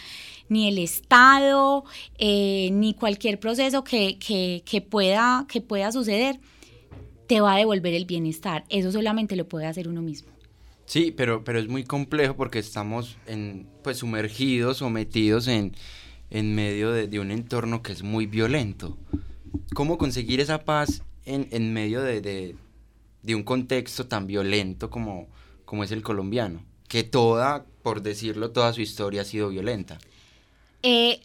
ni 0.48 0.66
el 0.66 0.78
Estado, 0.78 1.84
eh, 2.18 2.70
ni 2.72 2.94
cualquier 2.94 3.38
proceso 3.38 3.84
que, 3.84 4.18
que, 4.18 4.80
pueda, 4.80 5.46
que 5.48 5.60
pueda 5.60 5.92
suceder, 5.92 6.40
te 7.28 7.40
va 7.40 7.54
a 7.54 7.58
devolver 7.58 7.94
el 7.94 8.04
bienestar. 8.04 8.64
Eso 8.68 8.90
solamente 8.90 9.36
lo 9.36 9.46
puede 9.46 9.66
hacer 9.66 9.86
uno 9.86 10.02
mismo. 10.02 10.28
Sí, 10.86 11.14
pero, 11.16 11.44
pero 11.44 11.60
es 11.60 11.68
muy 11.68 11.84
complejo 11.84 12.34
porque 12.34 12.58
estamos 12.58 13.16
en, 13.26 13.68
pues, 13.84 13.98
sumergidos 13.98 14.82
o 14.82 14.90
metidos 14.90 15.46
en, 15.46 15.76
en 16.32 16.54
medio 16.54 16.92
de, 16.92 17.20
un 17.20 17.30
entorno 17.30 17.82
que 17.82 17.92
es 17.92 18.02
muy 18.02 18.24
violento. 18.24 18.96
¿Cómo 19.74 19.98
conseguir 19.98 20.40
esa 20.40 20.64
paz 20.64 21.02
en, 21.26 21.46
en 21.50 21.74
medio 21.74 22.00
de, 22.00 22.22
de, 22.22 23.34
un 23.34 23.42
contexto 23.42 24.06
tan 24.06 24.26
violento 24.26 24.88
como, 24.88 25.28
como 25.66 25.84
es 25.84 25.92
el 25.92 26.02
colombiano? 26.02 26.64
Que 26.88 27.04
toda, 27.04 27.66
por 27.82 28.00
decirlo, 28.00 28.50
toda 28.50 28.72
su 28.72 28.80
historia 28.80 29.20
ha 29.20 29.24
sido 29.26 29.50
violenta. 29.50 29.98
Eh, 30.82 31.20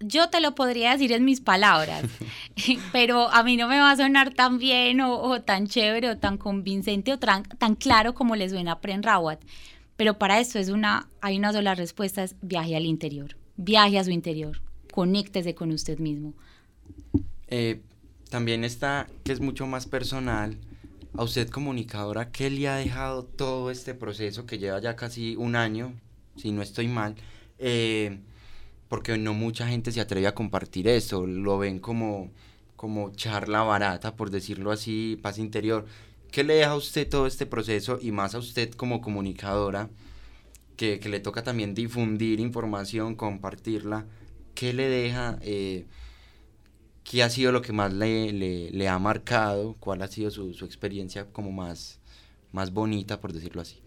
yo 0.00 0.28
te 0.28 0.40
lo 0.40 0.56
podría 0.56 0.90
decir 0.90 1.12
en 1.12 1.24
mis 1.24 1.40
palabras, 1.40 2.02
pero 2.92 3.28
a 3.28 3.44
mí 3.44 3.56
no 3.56 3.68
me 3.68 3.78
va 3.78 3.92
a 3.92 3.96
sonar 3.96 4.34
tan 4.34 4.58
bien 4.58 5.00
o, 5.00 5.40
tan 5.42 5.68
chévere 5.68 6.10
o 6.10 6.18
tan 6.18 6.36
convincente 6.36 7.12
o 7.12 7.18
tan, 7.20 7.44
tan 7.44 7.76
claro 7.76 8.12
como 8.12 8.34
le 8.34 8.48
suena 8.48 8.72
a 8.72 8.80
Pren 8.80 9.04
Rawat. 9.04 9.40
Pero 9.96 10.18
para 10.18 10.40
esto 10.40 10.58
es 10.58 10.68
una, 10.68 11.08
hay 11.20 11.38
una 11.38 11.52
sola 11.52 11.76
respuesta, 11.76 12.24
es 12.24 12.34
viaje 12.42 12.74
al 12.74 12.86
interior 12.86 13.36
viaje 13.58 13.98
a 13.98 14.04
su 14.04 14.10
interior, 14.10 14.62
conéctese 14.92 15.54
con 15.54 15.70
usted 15.72 15.98
mismo. 15.98 16.32
Eh, 17.48 17.82
también 18.30 18.64
está, 18.64 19.06
que 19.24 19.32
es 19.32 19.40
mucho 19.40 19.66
más 19.66 19.86
personal, 19.86 20.56
a 21.14 21.24
usted 21.24 21.48
comunicadora, 21.48 22.30
¿qué 22.30 22.48
le 22.48 22.68
ha 22.68 22.76
dejado 22.76 23.24
todo 23.24 23.70
este 23.70 23.94
proceso 23.94 24.46
que 24.46 24.58
lleva 24.58 24.80
ya 24.80 24.94
casi 24.94 25.34
un 25.36 25.56
año, 25.56 25.92
si 26.36 26.52
no 26.52 26.62
estoy 26.62 26.86
mal? 26.86 27.16
Eh, 27.58 28.20
porque 28.88 29.18
no 29.18 29.34
mucha 29.34 29.66
gente 29.66 29.90
se 29.90 30.00
atreve 30.00 30.28
a 30.28 30.34
compartir 30.34 30.86
eso, 30.86 31.26
lo 31.26 31.58
ven 31.58 31.80
como, 31.80 32.30
como 32.76 33.10
charla 33.10 33.62
barata, 33.62 34.14
por 34.14 34.30
decirlo 34.30 34.70
así, 34.70 35.18
paz 35.20 35.38
interior. 35.38 35.86
¿Qué 36.30 36.44
le 36.44 36.54
deja 36.54 36.70
a 36.70 36.76
usted 36.76 37.08
todo 37.08 37.26
este 37.26 37.46
proceso 37.46 37.98
y 38.00 38.12
más 38.12 38.34
a 38.34 38.38
usted 38.38 38.70
como 38.70 39.00
comunicadora? 39.00 39.90
Que, 40.78 41.08
le 41.08 41.18
toca 41.20 41.42
también 41.42 41.74
difundir 41.74 42.38
información, 42.38 43.16
compartirla, 43.16 44.06
¿qué 44.54 44.72
le 44.72 44.88
deja? 44.88 45.38
Eh, 45.42 45.86
¿Qué 47.02 47.22
ha 47.22 47.30
sido 47.30 47.52
lo 47.52 47.62
que 47.62 47.72
más 47.72 47.92
le, 47.92 48.32
le, 48.32 48.88
ha 48.88 48.98
marcado? 48.98 49.76
¿Cuál 49.80 50.02
ha 50.02 50.08
sido 50.08 50.30
su, 50.30 50.64
experiencia 50.64 51.26
como 51.32 51.50
más, 51.50 51.98
más 52.52 52.72
bonita, 52.72 53.20
por 53.20 53.32
decirlo 53.32 53.60
así? 53.60 53.80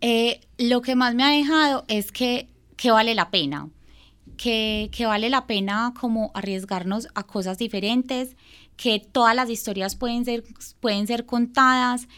Eh, 0.00 0.40
lo 0.56 0.80
que 0.80 0.96
más 0.96 1.14
me 1.14 1.24
ha 1.24 1.30
dejado 1.30 1.84
es 1.88 2.10
que, 2.10 2.48
que 2.76 2.90
vale 2.90 3.14
la 3.14 3.30
pena, 3.30 3.68
que, 4.38 4.88
que, 4.92 5.04
vale 5.04 5.28
la 5.28 5.46
pena 5.46 5.92
como 6.00 6.30
arriesgarnos 6.32 7.08
a 7.14 7.24
cosas 7.24 7.58
diferentes, 7.58 8.34
que 8.78 8.98
todas 8.98 9.36
las 9.36 9.50
historias 9.50 9.94
pueden 9.94 10.24
ser, 10.24 10.42
pueden 10.80 11.06
ser 11.06 11.26
contadas, 11.26 12.08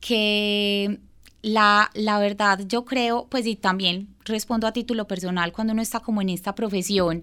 que 0.00 1.00
la, 1.42 1.90
la 1.94 2.18
verdad, 2.18 2.60
yo 2.66 2.84
creo, 2.84 3.26
pues 3.30 3.46
y 3.46 3.56
también 3.56 4.08
respondo 4.24 4.66
a 4.66 4.72
título 4.72 5.06
personal, 5.06 5.52
cuando 5.52 5.72
uno 5.72 5.82
está 5.82 6.00
como 6.00 6.20
en 6.20 6.28
esta 6.28 6.54
profesión, 6.54 7.22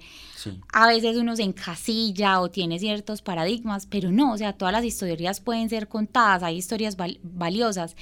a 0.74 0.88
veces 0.88 1.18
uno 1.18 1.36
se 1.36 1.44
encasilla 1.44 2.40
o 2.42 2.50
tiene 2.50 2.80
ciertos 2.80 3.22
paradigmas, 3.22 3.86
pero 3.86 4.12
no, 4.12 4.34
o 4.34 4.38
sea, 4.38 4.54
todas 4.54 4.72
las 4.72 4.86
historias 4.86 5.40
pueden 5.40 5.70
ser 5.70 5.88
contadas, 5.88 6.44
hay 6.44 6.58
historias 6.58 6.98
valiosas. 7.24 7.96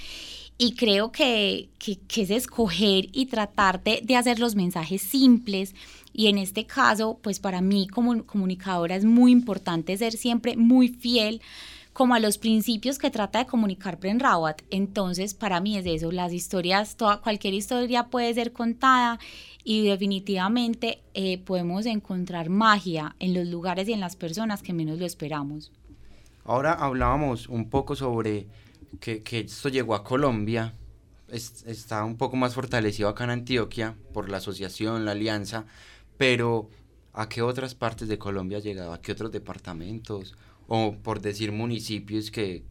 Y 0.57 0.75
creo 0.75 1.11
que, 1.11 1.67
que, 1.79 2.21
es 2.21 2.29
escoger 2.29 3.09
y 3.11 3.25
tratar 3.25 3.83
de, 3.83 3.99
de, 4.01 4.15
hacer 4.15 4.39
los 4.39 4.55
mensajes 4.55 5.01
simples. 5.01 5.75
Y 6.13 6.27
en 6.27 6.37
este 6.37 6.65
caso, 6.65 7.19
pues 7.21 7.41
para 7.41 7.59
mí 7.59 7.87
como 7.87 8.25
comunicadora 8.25 8.95
es 8.95 9.03
muy 9.03 9.33
importante 9.33 9.97
ser 9.97 10.13
siempre 10.13 10.55
muy 10.55 10.87
fiel 10.87 11.41
como 11.95 12.13
a 12.13 12.19
los 12.19 12.37
principios 12.37 12.99
que 12.99 13.09
trata 13.09 13.39
de 13.39 13.45
comunicar 13.45 13.97
Bren 13.97 14.19
Rawat. 14.19 14.63
Entonces, 14.69 15.33
para 15.33 15.61
mí 15.61 15.77
es 15.77 15.85
eso, 15.85 16.11
las 16.11 16.33
historias, 16.33 16.97
toda, 16.97 17.21
cualquier 17.21 17.53
historia 17.53 18.07
puede 18.07 18.33
ser 18.33 18.51
contada 18.51 19.17
y 19.63 19.87
definitivamente 19.87 21.01
eh, 21.13 21.37
podemos 21.37 21.85
encontrar 21.85 22.49
magia 22.49 23.15
en 23.19 23.33
los 23.33 23.47
lugares 23.47 23.87
y 23.87 23.93
en 23.93 24.01
las 24.01 24.17
personas 24.17 24.61
que 24.61 24.73
menos 24.73 24.99
lo 24.99 25.05
esperamos. 25.05 25.71
Ahora 26.43 26.73
hablábamos 26.73 27.47
un 27.47 27.69
poco 27.69 27.95
sobre 27.95 28.45
que, 28.99 29.23
que 29.23 29.39
esto 29.39 29.69
llegó 29.69 29.95
a 29.95 30.03
Colombia, 30.03 30.73
está 31.29 32.03
un 32.03 32.17
poco 32.17 32.35
más 32.35 32.55
fortalecido 32.55 33.07
acá 33.07 33.23
en 33.23 33.29
Antioquia 33.29 33.95
por 34.13 34.27
la 34.27 34.37
asociación, 34.37 35.05
la 35.05 35.11
alianza, 35.11 35.65
pero 36.17 36.69
¿a 37.13 37.29
qué 37.29 37.41
otras 37.41 37.73
partes 37.73 38.09
de 38.09 38.17
Colombia 38.17 38.57
ha 38.57 38.61
llegado? 38.61 38.91
¿A 38.91 38.99
qué 38.99 39.13
otros 39.13 39.31
departamentos? 39.31 40.35
O 40.67 40.95
por 41.03 41.21
decir 41.21 41.51
municipios 41.51 42.31
que, 42.31 42.63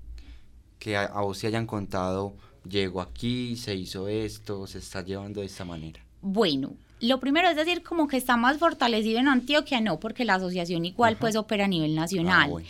que 0.78 0.96
a, 0.96 1.08
vos 1.20 1.38
se 1.38 1.46
hayan 1.46 1.66
contado, 1.66 2.34
llegó 2.68 3.00
aquí, 3.00 3.56
se 3.56 3.74
hizo 3.74 4.08
esto, 4.08 4.66
se 4.66 4.78
está 4.78 5.02
llevando 5.02 5.40
de 5.40 5.46
esta 5.46 5.64
manera? 5.64 6.00
Bueno, 6.22 6.74
lo 7.00 7.20
primero 7.20 7.48
es 7.48 7.56
decir 7.56 7.82
como 7.82 8.08
que 8.08 8.16
está 8.16 8.36
más 8.36 8.58
fortalecido 8.58 9.18
en 9.18 9.28
Antioquia, 9.28 9.80
no, 9.80 10.00
porque 10.00 10.24
la 10.24 10.36
asociación 10.36 10.84
igual 10.84 11.16
pues 11.16 11.36
opera 11.36 11.66
a 11.66 11.68
nivel 11.68 11.94
nacional. 11.94 12.52
Ah, 12.56 12.62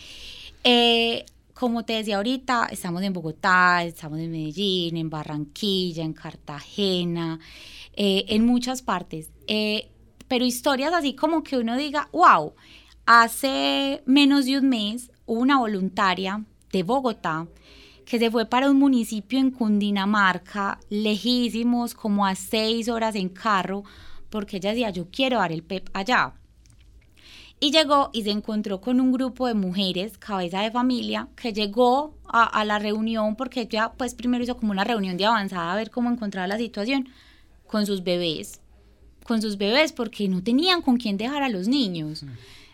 eh, 0.64 1.24
como 1.54 1.84
te 1.84 1.92
decía 1.92 2.16
ahorita, 2.16 2.68
estamos 2.72 3.02
en 3.02 3.12
Bogotá, 3.12 3.84
estamos 3.84 4.18
en 4.18 4.32
Medellín, 4.32 4.96
en 4.96 5.08
Barranquilla, 5.08 6.02
en 6.02 6.12
Cartagena, 6.12 7.38
eh, 7.94 8.24
en 8.28 8.44
muchas 8.44 8.82
partes. 8.82 9.30
Eh, 9.46 9.88
pero 10.26 10.44
historias 10.44 10.92
así 10.92 11.14
como 11.14 11.44
que 11.44 11.56
uno 11.56 11.76
diga, 11.76 12.08
wow, 12.12 12.54
hace 13.06 14.02
menos 14.04 14.46
de 14.46 14.58
un 14.58 14.68
mes 14.68 15.12
una 15.26 15.58
voluntaria 15.58 16.44
de 16.72 16.82
Bogotá 16.82 17.46
que 18.04 18.18
se 18.18 18.30
fue 18.30 18.46
para 18.46 18.70
un 18.70 18.78
municipio 18.78 19.38
en 19.38 19.50
Cundinamarca, 19.50 20.78
lejísimos, 20.90 21.94
como 21.94 22.26
a 22.26 22.34
seis 22.34 22.88
horas 22.88 23.14
en 23.14 23.28
carro, 23.28 23.84
porque 24.30 24.58
ella 24.58 24.70
decía, 24.70 24.90
yo 24.90 25.08
quiero 25.10 25.38
dar 25.38 25.52
el 25.52 25.62
PEP 25.62 25.88
allá. 25.92 26.34
Y 27.60 27.70
llegó 27.70 28.10
y 28.12 28.24
se 28.24 28.30
encontró 28.30 28.80
con 28.80 29.00
un 29.00 29.12
grupo 29.12 29.46
de 29.46 29.54
mujeres, 29.54 30.18
cabeza 30.18 30.60
de 30.60 30.70
familia, 30.70 31.28
que 31.36 31.52
llegó 31.52 32.14
a, 32.26 32.64
la 32.64 32.78
reunión, 32.78 33.36
porque 33.36 33.62
ella 33.62 33.92
pues 33.96 34.14
primero 34.14 34.44
hizo 34.44 34.56
como 34.56 34.72
una 34.72 34.84
reunión 34.84 35.16
de 35.16 35.24
avanzada 35.24 35.72
a 35.72 35.76
ver 35.76 35.90
cómo 35.90 36.10
encontraba 36.10 36.46
la 36.46 36.58
situación, 36.58 37.08
con 37.66 37.86
sus 37.86 38.04
bebés, 38.04 38.60
con 39.24 39.40
sus 39.40 39.56
bebés, 39.56 39.92
porque 39.92 40.28
no 40.28 40.42
tenían 40.42 40.82
con 40.82 40.98
quién 40.98 41.16
dejar 41.16 41.42
a 41.42 41.48
los 41.48 41.66
niños. 41.66 42.24
Mm. 42.24 42.28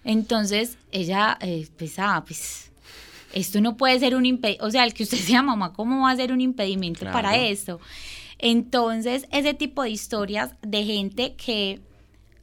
Entonces 0.05 0.79
ella 0.93 1.37
eh, 1.41 1.69
pensaba, 1.77 2.25
pues 2.25 2.71
esto 3.33 3.61
no 3.61 3.77
puede 3.77 3.99
ser 3.99 4.15
un 4.15 4.27
impedimento, 4.27 4.67
o 4.67 4.71
sea, 4.71 4.85
el 4.85 4.95
que 4.95 5.05
usted 5.05 5.19
sea 5.19 5.43
mamá, 5.43 5.73
¿cómo 5.73 6.03
va 6.03 6.11
a 6.11 6.17
ser 6.17 6.33
un 6.33 6.41
impedimento 6.41 7.05
para 7.07 7.37
esto? 7.37 7.81
Entonces, 8.39 9.27
ese 9.31 9.53
tipo 9.53 9.83
de 9.83 9.91
historias 9.91 10.55
de 10.63 10.85
gente 10.85 11.35
que, 11.35 11.81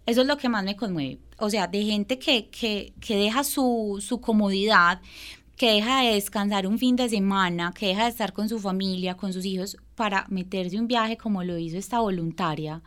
eso 0.06 0.22
es 0.22 0.28
lo 0.28 0.38
que 0.38 0.50
más 0.50 0.64
me 0.64 0.76
conmueve, 0.76 1.18
o 1.40 1.50
sea, 1.50 1.68
de 1.68 1.84
gente 1.84 2.20
que, 2.20 2.50
que, 2.50 2.94
que 3.00 3.18
deja 3.18 3.44
su, 3.44 4.04
su 4.06 4.22
comodidad, 4.22 5.02
que 5.56 5.72
deja 5.72 6.04
de 6.04 6.14
descansar 6.14 6.68
un 6.68 6.78
fin 6.78 6.96
de 6.96 7.10
semana, 7.10 7.74
que 7.76 7.88
deja 7.88 8.04
de 8.04 8.12
estar 8.12 8.32
con 8.32 8.48
su 8.48 8.60
familia, 8.60 9.18
con 9.18 9.34
sus 9.34 9.44
hijos, 9.44 9.76
para 9.96 10.26
meterse 10.30 10.80
un 10.80 10.88
viaje 10.88 11.18
como 11.18 11.44
lo 11.44 11.58
hizo 11.58 11.78
esta 11.78 12.00
voluntaria 12.00 12.84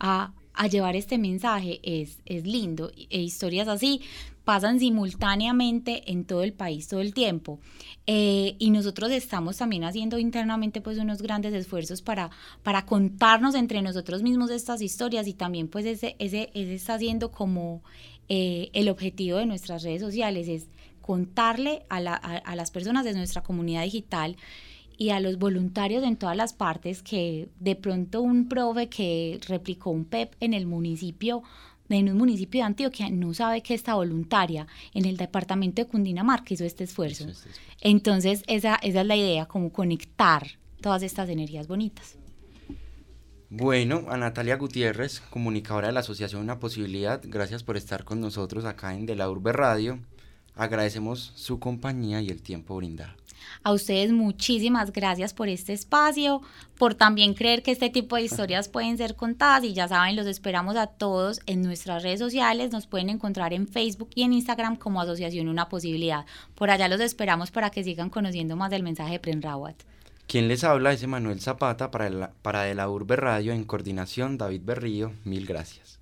a, 0.00 0.32
a 0.58 0.66
llevar 0.66 0.96
este 0.96 1.18
mensaje 1.18 1.80
es, 1.82 2.18
es 2.26 2.44
lindo. 2.44 2.90
E 3.10 3.20
historias 3.20 3.68
así, 3.68 4.02
pasan 4.44 4.80
simultáneamente 4.80 6.10
en 6.10 6.24
todo 6.24 6.42
el 6.42 6.52
país 6.52 6.88
todo 6.88 7.00
el 7.00 7.14
tiempo. 7.14 7.60
Eh, 8.06 8.56
y 8.58 8.70
nosotros 8.70 9.10
estamos 9.12 9.58
también 9.58 9.84
haciendo 9.84 10.18
internamente 10.18 10.80
pues 10.80 10.98
unos 10.98 11.22
grandes 11.22 11.54
esfuerzos 11.54 12.02
para, 12.02 12.30
para 12.64 12.86
contarnos 12.86 13.54
entre 13.54 13.82
nosotros 13.82 14.22
mismos 14.22 14.50
estas 14.50 14.82
historias 14.82 15.28
y 15.28 15.34
también 15.34 15.68
pues 15.68 15.86
ese, 15.86 16.16
ese, 16.18 16.50
está 16.54 16.98
siendo 16.98 17.30
como 17.30 17.82
eh, 18.28 18.70
el 18.72 18.88
objetivo 18.88 19.38
de 19.38 19.46
nuestras 19.46 19.84
redes 19.84 20.00
sociales, 20.00 20.48
es 20.48 20.66
contarle 21.02 21.84
a, 21.88 22.00
la, 22.00 22.14
a 22.14 22.56
las 22.56 22.70
personas 22.70 23.04
de 23.04 23.14
nuestra 23.14 23.42
comunidad 23.42 23.84
digital 23.84 24.36
y 24.98 25.10
a 25.10 25.20
los 25.20 25.38
voluntarios 25.38 26.02
en 26.02 26.16
todas 26.16 26.36
las 26.36 26.52
partes 26.52 27.02
que 27.02 27.48
de 27.60 27.76
pronto 27.76 28.20
un 28.20 28.48
profe 28.48 28.88
que 28.88 29.40
replicó 29.46 29.90
un 29.90 30.04
PEP 30.04 30.34
en 30.40 30.52
el 30.52 30.66
municipio 30.66 31.42
en 31.88 32.10
un 32.10 32.18
municipio 32.18 32.60
de 32.60 32.66
Antioquia 32.66 33.08
no 33.08 33.32
sabe 33.32 33.62
que 33.62 33.72
esta 33.72 33.94
voluntaria 33.94 34.66
en 34.92 35.06
el 35.06 35.16
departamento 35.16 35.80
de 35.80 35.88
Cundinamarca 35.88 36.52
hizo 36.52 36.64
este 36.64 36.84
esfuerzo. 36.84 37.28
este 37.28 37.48
esfuerzo. 37.48 37.60
Entonces, 37.80 38.42
esa, 38.46 38.74
esa 38.82 39.00
es 39.00 39.06
la 39.06 39.16
idea, 39.16 39.46
como 39.46 39.72
conectar 39.72 40.46
todas 40.82 41.02
estas 41.02 41.30
energías 41.30 41.66
bonitas. 41.66 42.16
Bueno, 43.48 44.04
a 44.10 44.18
Natalia 44.18 44.56
Gutiérrez, 44.56 45.20
comunicadora 45.30 45.86
de 45.86 45.94
la 45.94 46.00
Asociación 46.00 46.42
Una 46.42 46.58
Posibilidad, 46.58 47.22
gracias 47.24 47.62
por 47.62 47.78
estar 47.78 48.04
con 48.04 48.20
nosotros 48.20 48.66
acá 48.66 48.94
en 48.94 49.06
De 49.06 49.16
la 49.16 49.30
Urbe 49.30 49.52
Radio. 49.52 49.98
Agradecemos 50.54 51.32
su 51.36 51.58
compañía 51.58 52.20
y 52.20 52.28
el 52.28 52.42
tiempo 52.42 52.76
brindado. 52.76 53.17
A 53.62 53.72
ustedes 53.72 54.12
muchísimas 54.12 54.92
gracias 54.92 55.34
por 55.34 55.48
este 55.48 55.72
espacio, 55.72 56.42
por 56.76 56.94
también 56.94 57.34
creer 57.34 57.62
que 57.62 57.72
este 57.72 57.90
tipo 57.90 58.16
de 58.16 58.22
historias 58.22 58.68
pueden 58.68 58.96
ser 58.96 59.16
contadas 59.16 59.64
y 59.64 59.72
ya 59.72 59.88
saben, 59.88 60.16
los 60.16 60.26
esperamos 60.26 60.76
a 60.76 60.86
todos 60.86 61.40
en 61.46 61.62
nuestras 61.62 62.02
redes 62.02 62.20
sociales, 62.20 62.72
nos 62.72 62.86
pueden 62.86 63.10
encontrar 63.10 63.52
en 63.52 63.68
Facebook 63.68 64.10
y 64.14 64.22
en 64.22 64.32
Instagram 64.32 64.76
como 64.76 65.00
Asociación 65.00 65.48
Una 65.48 65.68
Posibilidad. 65.68 66.26
Por 66.54 66.70
allá 66.70 66.88
los 66.88 67.00
esperamos 67.00 67.50
para 67.50 67.70
que 67.70 67.84
sigan 67.84 68.10
conociendo 68.10 68.56
más 68.56 68.70
del 68.70 68.82
mensaje 68.82 69.12
de 69.12 69.20
Prenrawat. 69.20 69.76
Quien 70.26 70.46
les 70.46 70.62
habla 70.62 70.92
es 70.92 71.02
Emanuel 71.02 71.40
Zapata 71.40 71.90
para, 71.90 72.32
para 72.42 72.62
De 72.62 72.74
la 72.74 72.90
Urbe 72.90 73.16
Radio 73.16 73.52
en 73.52 73.64
coordinación 73.64 74.36
David 74.36 74.60
Berrío. 74.62 75.12
Mil 75.24 75.46
gracias. 75.46 75.97